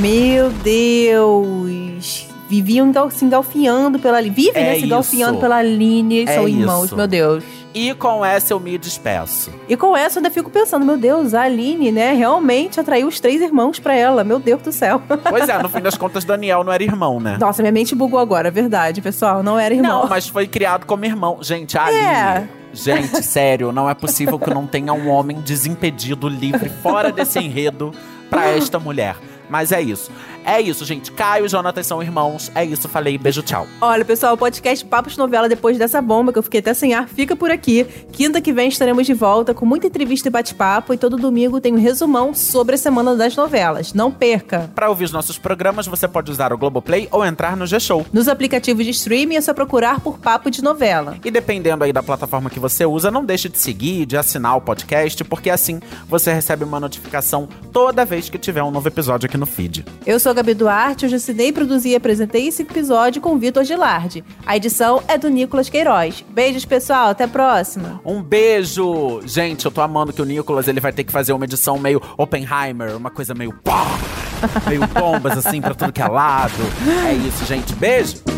Meu 0.00 0.50
Deus! 0.50 2.26
Viviam 2.48 2.92
se 3.10 3.24
engalfinhando 3.24 3.98
pela 3.98 4.18
Aline. 4.18 4.34
Vivem, 4.34 4.62
É 4.62 4.66
né? 4.72 4.74
Se 4.78 4.84
engalfinhando 4.84 5.32
isso. 5.34 5.40
pela 5.40 5.56
Aline. 5.56 6.24
É 6.24 6.34
São 6.34 6.48
irmãos, 6.48 6.84
isso. 6.86 6.96
meu 6.96 7.06
Deus. 7.06 7.44
E 7.74 7.92
com 7.94 8.24
essa 8.24 8.52
eu 8.52 8.60
me 8.60 8.78
despeço. 8.78 9.50
E 9.68 9.76
com 9.76 9.96
essa 9.96 10.18
eu 10.18 10.20
ainda 10.20 10.30
fico 10.32 10.48
pensando, 10.48 10.86
meu 10.86 10.96
Deus, 10.96 11.34
a 11.34 11.42
Aline, 11.42 11.90
né? 11.90 12.12
Realmente 12.12 12.78
atraiu 12.78 13.08
os 13.08 13.18
três 13.18 13.42
irmãos 13.42 13.80
pra 13.80 13.94
ela. 13.96 14.22
Meu 14.22 14.38
Deus 14.38 14.62
do 14.62 14.70
céu. 14.72 15.02
Pois 15.28 15.48
é, 15.48 15.58
no 15.60 15.68
fim 15.68 15.80
das 15.80 15.96
contas, 15.96 16.24
Daniel 16.24 16.62
não 16.62 16.72
era 16.72 16.82
irmão, 16.84 17.18
né? 17.18 17.36
Nossa, 17.40 17.62
minha 17.62 17.72
mente 17.72 17.94
bugou 17.94 18.20
agora, 18.20 18.46
é 18.48 18.50
verdade, 18.50 19.00
pessoal. 19.02 19.42
Não 19.42 19.58
era 19.58 19.74
irmão. 19.74 20.02
Não, 20.02 20.08
mas 20.08 20.28
foi 20.28 20.46
criado 20.46 20.86
como 20.86 21.04
irmão. 21.04 21.38
Gente, 21.42 21.76
a 21.76 21.90
É. 21.90 22.06
Aline. 22.36 22.48
Gente, 22.72 23.22
sério, 23.22 23.72
não 23.72 23.88
é 23.90 23.94
possível 23.94 24.38
que 24.38 24.50
não 24.52 24.66
tenha 24.66 24.92
um 24.92 25.08
homem 25.08 25.40
desimpedido, 25.40 26.28
livre, 26.28 26.68
fora 26.82 27.10
desse 27.10 27.38
enredo 27.38 27.92
pra 28.30 28.48
esta 28.50 28.78
mulher. 28.78 29.16
Mas 29.48 29.72
é 29.72 29.80
isso. 29.80 30.10
É 30.44 30.60
isso, 30.60 30.84
gente. 30.84 31.10
Caio 31.10 31.46
e 31.46 31.48
Jonathan 31.48 31.82
são 31.82 32.02
irmãos. 32.02 32.52
É 32.54 32.64
isso, 32.64 32.88
falei. 32.88 33.16
Beijo, 33.16 33.42
tchau. 33.42 33.66
Olha, 33.80 34.04
pessoal, 34.04 34.34
o 34.34 34.38
podcast 34.38 34.84
Papo 34.84 35.08
de 35.08 35.16
Novela, 35.16 35.48
depois 35.48 35.78
dessa 35.78 36.02
bomba 36.02 36.32
que 36.32 36.38
eu 36.38 36.42
fiquei 36.42 36.60
até 36.60 36.74
sem 36.74 36.92
ar, 36.92 37.08
fica 37.08 37.34
por 37.34 37.50
aqui. 37.50 37.84
Quinta 38.12 38.40
que 38.40 38.52
vem 38.52 38.68
estaremos 38.68 39.06
de 39.06 39.14
volta 39.14 39.54
com 39.54 39.64
muita 39.64 39.86
entrevista 39.86 40.28
e 40.28 40.30
bate-papo. 40.30 40.92
E 40.92 40.98
todo 40.98 41.16
domingo 41.16 41.60
tem 41.60 41.72
um 41.72 41.78
resumão 41.78 42.34
sobre 42.34 42.74
a 42.74 42.78
semana 42.78 43.16
das 43.16 43.34
novelas. 43.34 43.94
Não 43.94 44.12
perca! 44.12 44.70
Pra 44.74 44.90
ouvir 44.90 45.04
os 45.04 45.12
nossos 45.12 45.38
programas, 45.38 45.86
você 45.86 46.06
pode 46.06 46.30
usar 46.30 46.52
o 46.52 46.58
Globoplay 46.58 47.08
ou 47.10 47.24
entrar 47.24 47.56
no 47.56 47.66
G-Show. 47.66 48.04
Nos 48.12 48.28
aplicativos 48.28 48.84
de 48.84 48.90
streaming 48.90 49.36
é 49.36 49.40
só 49.40 49.54
procurar 49.54 50.00
por 50.00 50.18
Papo 50.18 50.50
de 50.50 50.62
Novela. 50.62 51.16
E 51.24 51.30
dependendo 51.30 51.84
aí 51.84 51.92
da 51.92 52.02
plataforma 52.02 52.50
que 52.50 52.60
você 52.60 52.84
usa, 52.84 53.10
não 53.10 53.24
deixe 53.24 53.48
de 53.48 53.58
seguir, 53.58 54.04
de 54.04 54.16
assinar 54.16 54.56
o 54.56 54.60
podcast, 54.60 55.24
porque 55.24 55.48
assim 55.48 55.80
você 56.06 56.32
recebe 56.32 56.64
uma 56.64 56.78
notificação 56.78 57.48
toda 57.72 58.04
vez 58.04 58.28
que 58.28 58.36
tiver 58.36 58.62
um 58.62 58.70
novo 58.70 58.88
episódio 58.88 59.26
aqui 59.26 59.38
no 59.38 59.46
feed. 59.46 59.84
Eu 60.06 60.20
sou 60.20 60.33
a 60.34 60.42
Gabi 60.42 60.52
Duarte, 60.52 61.06
hoje 61.06 61.14
assinei, 61.14 61.52
produzi 61.52 61.90
e 61.90 61.94
apresentei 61.94 62.48
esse 62.48 62.62
episódio 62.62 63.22
com 63.22 63.38
Vitor 63.38 63.62
Gilardi. 63.62 64.24
A 64.44 64.56
edição 64.56 65.00
é 65.06 65.16
do 65.16 65.28
Nicolas 65.28 65.68
Queiroz. 65.68 66.24
Beijos, 66.28 66.64
pessoal, 66.64 67.10
até 67.10 67.24
a 67.24 67.28
próxima. 67.28 68.00
Um 68.04 68.20
beijo! 68.20 69.20
Gente, 69.24 69.64
eu 69.64 69.70
tô 69.70 69.80
amando 69.80 70.12
que 70.12 70.20
o 70.20 70.24
Nicolas 70.24 70.66
ele 70.66 70.80
vai 70.80 70.92
ter 70.92 71.04
que 71.04 71.12
fazer 71.12 71.32
uma 71.32 71.44
edição 71.44 71.78
meio 71.78 72.02
Oppenheimer, 72.18 72.96
uma 72.96 73.10
coisa 73.10 73.32
meio 73.32 73.52
pá, 73.62 73.86
meio 74.66 74.84
bombas 74.88 75.38
assim 75.38 75.60
pra 75.60 75.72
tudo 75.72 75.92
que 75.92 76.02
é 76.02 76.08
lado. 76.08 76.52
É 77.06 77.12
isso, 77.12 77.44
gente. 77.46 77.72
Beijo! 77.76 78.33